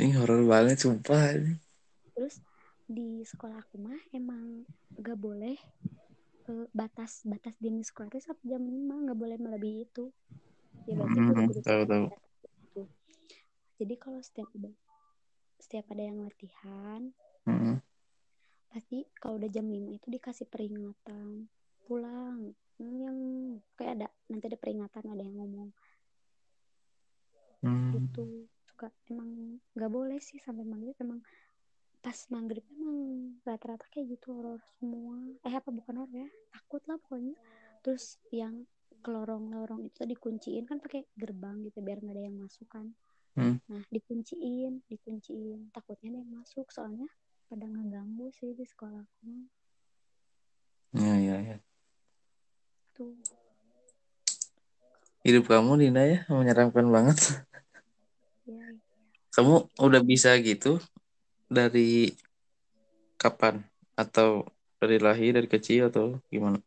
[0.01, 1.38] Ini horor banget sumpah.
[2.11, 2.43] terus
[2.86, 4.67] di sekolah aku mah emang
[4.99, 5.57] gak boleh
[6.49, 8.61] eh, batas batas di sekolah itu sampai jam.
[8.61, 10.13] 5 nggak boleh melebihi itu
[10.89, 12.05] ya berarti Hmm, tahu tahu.
[12.61, 12.82] gitu.
[13.82, 14.72] jadi kalau setiap ada
[15.61, 17.13] setiap ada yang latihan
[17.45, 17.82] Hmm.
[18.69, 21.49] pasti kalau udah jam 5 itu dikasih peringatan
[21.86, 23.17] pulang Hmm, yang
[23.78, 25.69] kayak ada nanti ada peringatan ada yang ngomong
[27.61, 27.93] Hmm.
[27.93, 31.22] gitu suka emang nggak boleh sih sampai maghrib emang
[32.01, 32.97] pas maghrib emang
[33.45, 37.38] rata-rata kayak gitu horor semua eh apa bukan horor ya takut lah pokoknya
[37.86, 38.65] terus yang
[38.99, 42.91] ke lorong-lorong itu dikunciin kan pakai gerbang gitu biar nggak ada yang masuk kan
[43.31, 43.63] Hmm.
[43.71, 47.07] nah dikunciin dikunciin takutnya ada yang masuk soalnya
[47.47, 49.47] pada ngeganggu sih di sekolahku
[50.91, 51.55] Ya ya ya.
[52.91, 53.16] tuh
[55.24, 57.17] Hidup kamu Dinda ya menyeramkan banget.
[58.43, 58.66] ya
[59.32, 60.83] Kamu udah bisa gitu
[61.47, 62.11] dari
[63.16, 63.63] kapan?
[63.95, 64.51] Atau
[64.82, 66.59] dari lahir dari kecil atau gimana?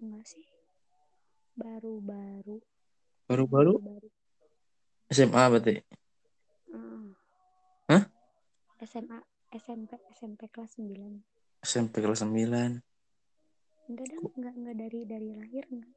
[0.00, 0.47] enggak sih
[1.58, 2.62] baru-baru
[3.28, 4.08] Baru-baru baru
[5.08, 5.74] SMA berarti.
[6.70, 7.10] Ah.
[7.90, 8.02] Hah?
[8.84, 9.18] SMA
[9.50, 11.24] SMP SMP kelas 9
[11.58, 12.78] SMP kelas 9.
[13.88, 15.92] enggak dong enggak enggak dari dari lahir enggak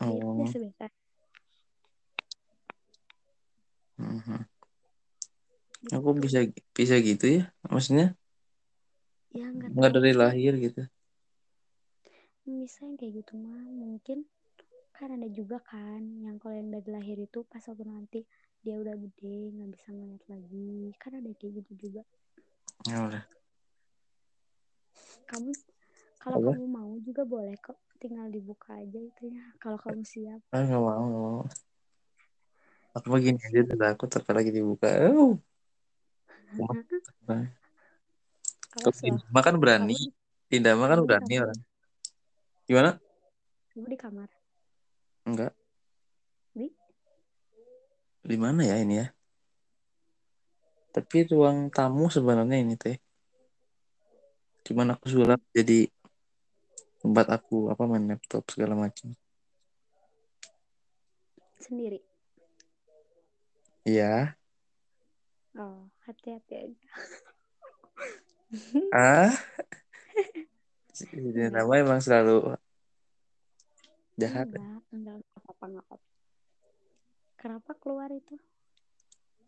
[0.00, 0.38] Oh.
[0.40, 0.86] biasa biasa
[4.00, 4.38] Mhm.
[5.82, 5.92] gitu.
[5.98, 6.38] Aku bisa
[6.72, 7.42] bisa gitu ya.
[7.66, 8.14] Maksudnya
[9.34, 10.82] ya enggak nggak tahu dari lahir gitu.
[12.42, 14.26] bisa yang kayak gitu mah mungkin
[15.02, 18.22] kan ada juga kan yang kalau yang dari lahir itu pas waktu nanti
[18.62, 22.02] dia udah gede nggak bisa ngeliat lagi kan ada kayak gitu juga
[22.86, 23.22] Ya udah.
[25.26, 25.50] kamu
[26.22, 26.50] kalau Apa?
[26.54, 30.78] kamu mau juga boleh kok tinggal dibuka aja itu ya kalau kamu siap Ah nggak
[30.78, 31.42] mau nggak mau.
[32.92, 34.86] Aku begini aja udah takut tapi lagi dibuka.
[35.10, 35.40] Oh.
[38.70, 38.92] Kalau
[39.32, 39.96] mah kan berani.
[40.52, 41.60] mah kan berani kamar orang.
[42.68, 42.90] Gimana?
[43.72, 44.28] kamu di kamar
[45.22, 45.54] Enggak.
[46.58, 46.68] di?
[48.26, 49.06] Di mana ya ini ya?
[50.92, 52.98] Tapi ruang tamu sebenarnya ini teh.
[54.66, 55.88] Cuman aku sulap jadi
[57.02, 59.14] tempat aku apa main laptop segala macam.
[61.62, 62.02] Sendiri?
[63.86, 64.38] Iya.
[65.58, 66.90] Oh hati-hati aja.
[68.94, 69.30] Ah?
[70.92, 71.48] Enggak.
[71.56, 72.52] nama emang selalu
[74.22, 74.46] jahat.
[74.54, 76.08] Enggak enggak apa-apa enggak apa-apa.
[77.40, 78.34] Kenapa keluar itu?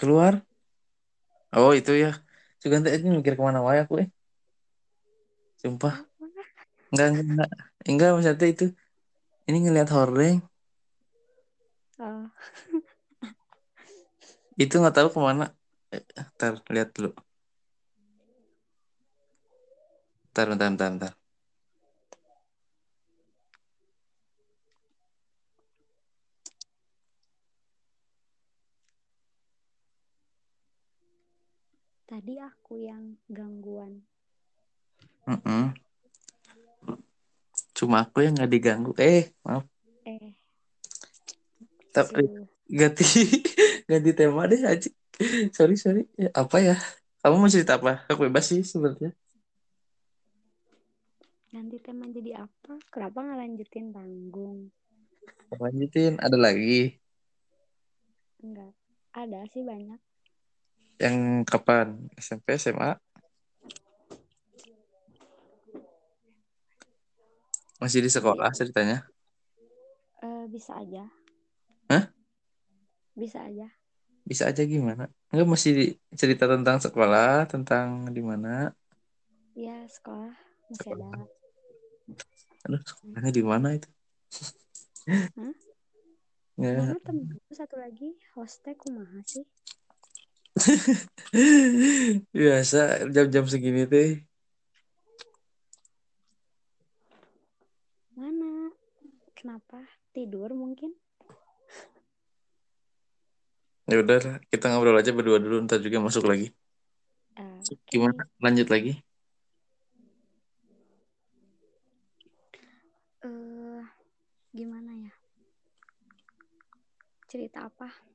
[0.00, 0.42] Keluar?
[1.54, 2.18] Oh itu ya.
[2.58, 4.08] Juga nanti aja mikir ke mana wae aku eh.
[5.62, 6.02] Sumpah.
[6.90, 7.50] Enggak enggak
[7.86, 8.66] enggak maksudnya itu.
[9.44, 10.40] Ini ngelihat hordeng
[12.00, 12.26] oh.
[14.62, 15.50] Itu nggak tahu ke mana.
[15.90, 16.02] Eh,
[16.34, 17.10] ntar lihat dulu.
[20.30, 21.12] Ntar ntar ntar ntar
[32.14, 34.06] tadi aku yang gangguan.
[35.26, 35.74] Mm-mm.
[37.74, 38.94] cuma aku yang nggak diganggu.
[39.02, 39.66] Eh maaf.
[40.06, 40.30] Eh.
[41.90, 43.02] Tapi Su- ganti
[43.90, 44.86] ganti tema deh aja.
[45.50, 46.06] Sorry sorry.
[46.14, 46.78] Ya, apa ya?
[47.18, 48.06] Kamu mau cerita apa?
[48.06, 49.10] Aku bebas sih sebenarnya.
[51.50, 52.78] Nanti tema jadi apa?
[52.94, 54.70] Kenapa nggak lanjutin tanggung?
[55.50, 56.94] Lanjutin ada lagi?
[58.38, 58.70] Enggak
[59.10, 59.98] ada sih banyak
[60.98, 61.98] yang kapan?
[62.14, 62.96] SMP SMA
[67.82, 69.04] masih di sekolah ceritanya?
[70.24, 71.04] Eh, bisa aja.
[71.90, 72.04] Hah?
[73.14, 73.68] bisa aja.
[74.24, 75.06] Bisa aja gimana?
[75.30, 78.72] Enggak masih cerita tentang sekolah tentang di mana?
[79.54, 80.32] Ya sekolah.
[80.72, 81.28] Masih ada.
[82.64, 83.88] Aduh sekolahnya di mana itu?
[85.38, 85.54] Hah?
[86.54, 86.78] Ya.
[86.78, 88.16] mana temenku satu lagi?
[88.38, 89.44] Hostnya kumaha sih
[92.30, 94.22] biasa jam-jam segini teh.
[98.14, 98.70] Mana?
[99.34, 99.82] Kenapa?
[100.14, 100.94] Tidur mungkin?
[103.90, 106.54] Ya udah kita ngobrol aja berdua dulu ntar juga masuk lagi.
[107.90, 108.24] Gimana?
[108.38, 108.96] Lanjut lagi.
[113.26, 113.82] Eh
[114.54, 115.12] gimana ya?
[117.26, 118.13] Cerita apa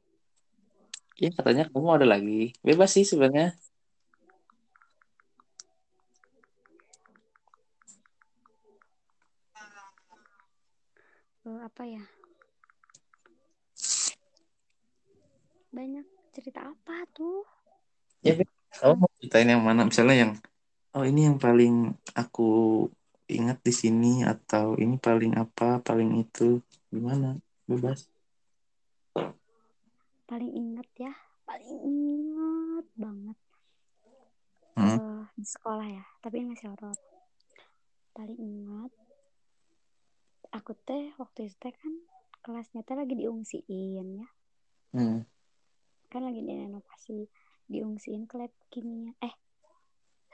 [1.20, 2.56] ya katanya kamu ada lagi.
[2.64, 3.52] Bebas sih sebenarnya.
[11.44, 12.04] Eh, apa ya?
[15.76, 17.44] Banyak cerita apa tuh?
[18.24, 18.40] Ya
[18.80, 19.84] kamu mau ceritain yang mana?
[19.84, 20.32] Misalnya yang
[20.96, 22.48] oh ini yang paling aku
[23.30, 26.64] ingat di sini atau ini paling apa paling itu.
[26.90, 27.36] Gimana?
[27.68, 28.08] Bebas
[30.30, 31.14] paling inget ya
[31.50, 33.38] paling inget banget.
[34.78, 34.86] Hmm.
[34.86, 36.94] Eh, di sekolah ya tapi ini masih horor.
[38.14, 38.94] Paling ingat
[40.54, 41.94] aku teh waktu itu teh kan
[42.46, 44.30] kelasnya teh lagi diungsiin ya.
[44.90, 45.22] Hmm.
[46.10, 47.30] kan lagi di inovasi
[47.70, 49.14] diungsiin ke lab kimia.
[49.22, 49.34] Eh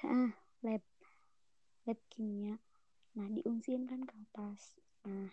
[0.03, 0.31] ah,
[0.63, 0.83] lab
[1.87, 2.59] lab kimia.
[3.15, 4.75] Nah diungsiin kan ke atas.
[5.07, 5.31] Nah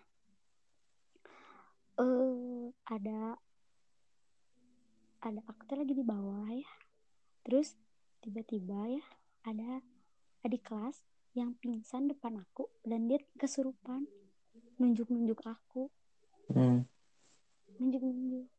[1.99, 3.43] eh ada
[5.23, 6.71] ada aku tuh lagi di bawah ya.
[7.47, 7.79] Terus
[8.23, 9.05] tiba-tiba ya
[9.47, 9.79] ada
[10.43, 10.99] adik kelas
[11.39, 14.11] yang pingsan depan aku dan dia kesurupan
[14.83, 15.87] nunjuk-nunjuk aku.
[16.51, 16.85] Hmm.
[17.79, 18.51] nunjuk-nunjuk.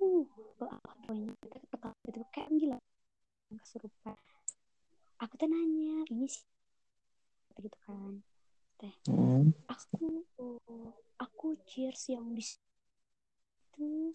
[0.00, 0.24] Uh
[0.56, 2.78] pokoknya ketawa gitu kayak gila.
[3.50, 4.16] Kesurupan.
[5.20, 6.46] Aku tuh nanya ini sih
[7.60, 8.22] gitu kan.
[9.04, 9.52] Hmm.
[9.68, 10.24] aku
[11.20, 12.40] aku cheers yang di
[13.70, 14.10] situ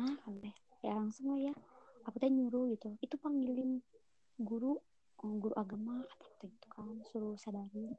[0.00, 1.54] ah kan teh ya langsung lah ya.
[2.10, 2.98] Aku teh nyuruh gitu.
[2.98, 3.78] Itu panggilin
[4.42, 4.74] guru
[5.22, 6.98] oh, guru agama teh gitu kan.
[7.06, 7.94] Suruh sadarin.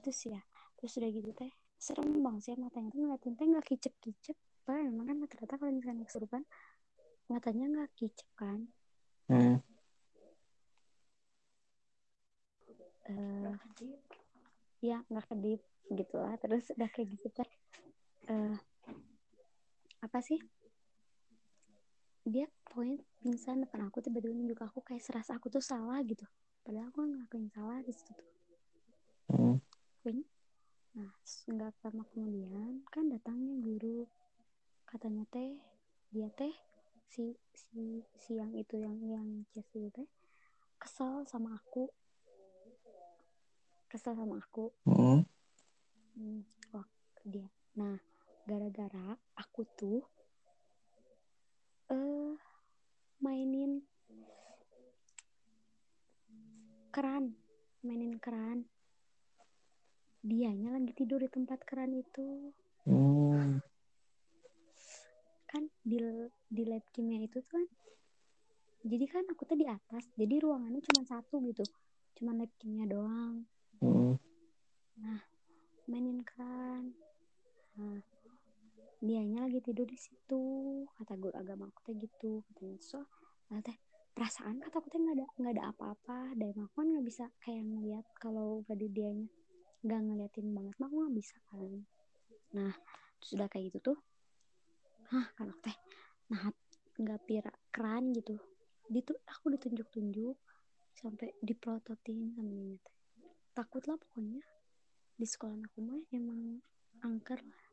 [0.00, 0.42] Itu sih ya.
[0.80, 4.80] Terus udah gitu teh serem bang sih matanya tuh ngeliatin teh nggak kicep kicep pak
[4.80, 6.42] emang kan rata-rata kalau misalkan kesurupan
[7.28, 8.60] matanya nggak kicep kan.
[9.28, 9.60] Hmm.
[13.04, 13.52] eh
[14.80, 15.60] ya nggak kedip
[15.92, 16.34] gitu lah.
[16.40, 17.50] Terus udah kayak gitu teh
[18.32, 18.56] eh
[20.04, 20.36] apa sih
[22.28, 26.28] dia pokoknya pingsan depan aku tiba-tiba nunjuk aku kayak serasa aku tuh salah gitu
[26.60, 28.28] padahal aku nggak ngelakuin salah di situ tuh
[29.24, 29.56] Hmm.
[30.92, 34.04] nah nggak lama kemudian kan datangnya guru
[34.84, 35.56] katanya teh
[36.12, 36.52] dia teh
[37.08, 40.04] si si si yang itu yang yang itu teh
[40.76, 41.88] kesel sama aku
[43.88, 45.24] kesel sama aku Hmm.
[46.14, 46.86] Hmm, wah
[47.26, 47.50] dia.
[47.74, 47.98] Nah,
[48.44, 50.02] gara-gara aku tuh
[51.88, 52.32] eh
[53.24, 53.80] mainin
[56.92, 57.34] keran
[57.80, 58.68] mainin keran
[60.24, 62.52] dianya lagi tidur di tempat keran itu
[62.84, 63.64] Hmm.
[65.48, 65.96] kan di
[66.52, 67.64] di lab kimia itu tuh kan
[68.84, 71.64] jadi kan aku tuh di atas jadi ruangannya cuma satu gitu
[72.20, 73.48] cuma lab kimia doang
[73.80, 74.20] Hmm.
[75.88, 76.92] mainin keran
[77.76, 78.00] nah
[79.04, 80.42] dianya lagi tidur di situ.
[80.96, 82.40] Kata guru agama aku teh gitu.
[82.48, 83.04] Katanya so
[83.52, 83.76] nah, teh
[84.16, 86.32] perasaan kata aku teh nggak ada nggak ada apa-apa.
[86.32, 89.28] Dan aku kan nggak bisa kayak ngeliat kalau tadi dianya.
[89.84, 91.72] Nggak ngeliatin banget mah aku nggak bisa kan.
[92.56, 92.72] Nah
[93.20, 93.98] terus udah kayak gitu tuh
[95.12, 95.76] hah kan aku teh
[96.32, 96.48] nah
[96.96, 98.40] nggak pira keran gitu.
[98.88, 100.36] Di tuh aku ditunjuk-tunjuk
[100.96, 102.96] sampai diprototin sama nyonya teh.
[103.52, 104.40] Takut lah pokoknya
[105.14, 106.58] di sekolah aku mah emang
[107.04, 107.63] angker lah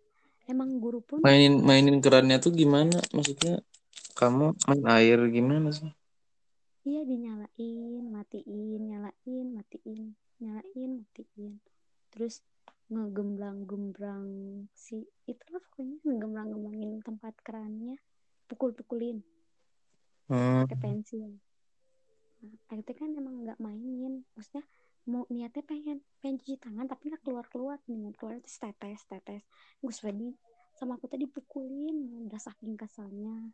[0.49, 2.97] emang guru pun Mainin mainin kerannya tuh gimana?
[3.13, 3.61] Maksudnya
[4.18, 5.91] kamu main air gimana sih?
[6.81, 11.61] iya dinyalain matiin nyalain matiin nyalain matiin
[12.09, 12.41] terus
[12.89, 14.26] ngegemblang-gembrang
[14.73, 18.01] si itulah pokoknya ngegemblang-gemblangin tempat kerannya
[18.49, 19.22] pukul-pukulin
[20.31, 20.63] Hmm.
[20.63, 21.27] pakai pensil
[22.39, 24.63] nah, akhirnya kan emang nggak mainin maksudnya
[25.12, 29.44] mau niatnya pengen pengen cuci tangan tapi nggak keluar keluar nih keluar terus tetes tetes
[29.84, 30.32] gue Freddy
[30.72, 33.52] sama aku tadi pukulin udah saking kesalnya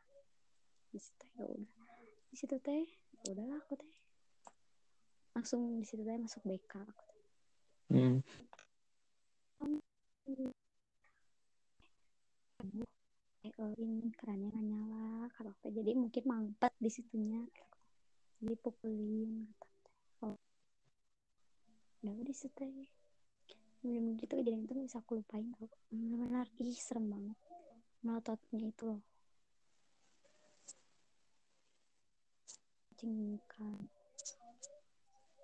[0.93, 1.81] di situ ya udah
[2.29, 2.85] di situ teh
[3.25, 3.93] ya udahlah aku teh
[5.33, 7.21] langsung di situ teh masuk BK aku teh.
[7.87, 8.17] Hmm.
[13.45, 15.27] eh, eh, ini kerannya nggak nyala
[15.61, 15.71] teh.
[15.73, 17.41] jadi mungkin mampet di situnya
[18.37, 19.95] jadi pukulin kata aku teh.
[20.23, 20.46] oh.
[22.03, 22.87] Udah di situ teh
[23.81, 27.37] bener-bener gitu kejadian itu bisa aku lupain tau benar-benar ih serem banget
[28.03, 29.01] melototnya itu loh
[32.97, 33.85] cingkan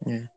[0.04, 0.28] Ya.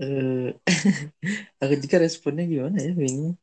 [0.00, 0.56] Eh,
[1.60, 3.36] aku juga responnya gimana ya bingung.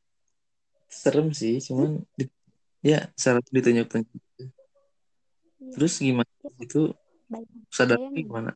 [0.90, 2.34] Serem sih, cuman di-
[2.82, 4.18] ya salah satu ditunjuk-tunjuk.
[5.62, 5.74] Iya.
[5.78, 6.82] Terus gimana Ya, itu
[7.30, 8.52] bayangin gimana?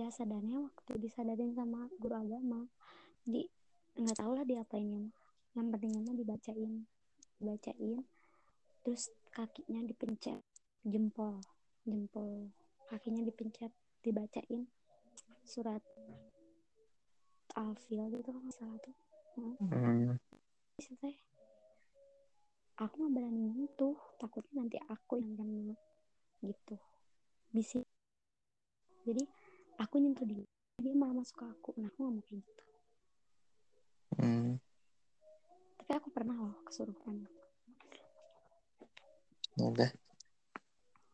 [0.00, 2.66] Ya sadarnya waktu disadarin sama guru agama.
[3.22, 3.46] Di
[3.94, 5.14] nggak tahu lah diapainnya mah.
[5.54, 6.72] Yang pentingnya mah dibacain
[7.38, 8.00] dibacain.
[8.82, 10.42] Terus kakinya dipencet
[10.84, 11.40] jempol
[11.88, 12.52] jempol
[12.92, 13.72] kakinya dipencet
[14.04, 14.68] dibacain
[15.44, 15.80] surat
[17.56, 18.96] alfil gitu kalau salah tuh.
[19.34, 20.16] Hmm.
[22.74, 25.74] Aku nggak berani nyentuh takutnya nanti aku yang kena
[26.42, 26.76] gitu.
[27.54, 27.80] Bisa.
[29.06, 29.22] Jadi
[29.78, 30.44] aku nyentuh dia
[30.78, 32.62] dia malah masuk ke aku nah aku nggak mau kayak gitu
[34.14, 34.62] Hmm.
[35.82, 37.26] tapi aku pernah loh kesurupan
[39.54, 39.86] Udah,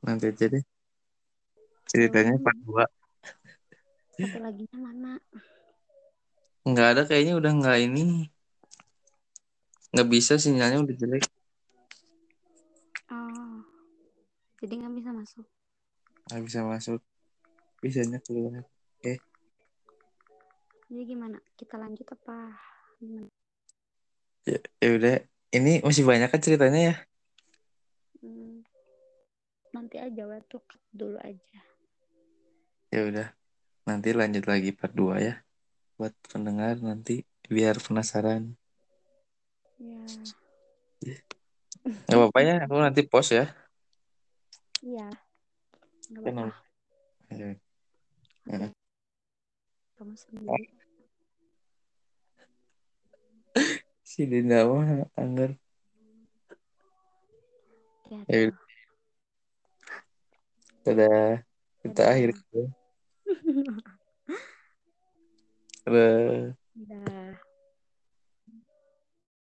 [0.00, 0.64] nanti aja deh.
[1.84, 2.84] Ceritanya ini part 2.
[4.16, 5.20] satu lagi mana
[6.64, 8.28] Nggak ada kayaknya udah nggak ini.
[9.92, 11.24] Nggak bisa sinyalnya udah jelek.
[13.12, 13.60] oh
[14.60, 15.46] jadi nggak bisa masuk
[16.32, 17.00] Nggak bisa masuk.
[17.80, 18.64] Bisanya keluar.
[20.90, 22.36] jadi gimana kita lanjut apa
[22.98, 23.30] gimana
[24.44, 25.14] Ya, ya udah.
[25.50, 26.94] Ini masih banyak kan ceritanya ya?
[28.20, 28.62] Hmm,
[29.74, 31.60] nanti aja waktu cut dulu aja
[32.90, 33.28] Ya udah.
[33.86, 35.34] Nanti lanjut lagi part 2 ya.
[35.94, 38.58] Buat pendengar nanti biar penasaran.
[39.78, 40.02] ya
[42.10, 43.46] Nggak apa-apa ya, aku nanti post ya.
[44.82, 45.06] iya
[46.10, 46.58] nggak Kan apa-apa
[47.30, 47.54] Ya.
[48.48, 48.72] Oke.
[50.00, 50.64] kamu sendiri
[54.00, 55.54] Si Dinda mah anggar.
[58.10, 58.50] ya Ya
[60.80, 61.44] Dadah.
[61.84, 62.12] Kita Dadah.
[62.16, 62.30] akhir.
[65.84, 66.56] Dadah.
[66.74, 67.49] Dadah.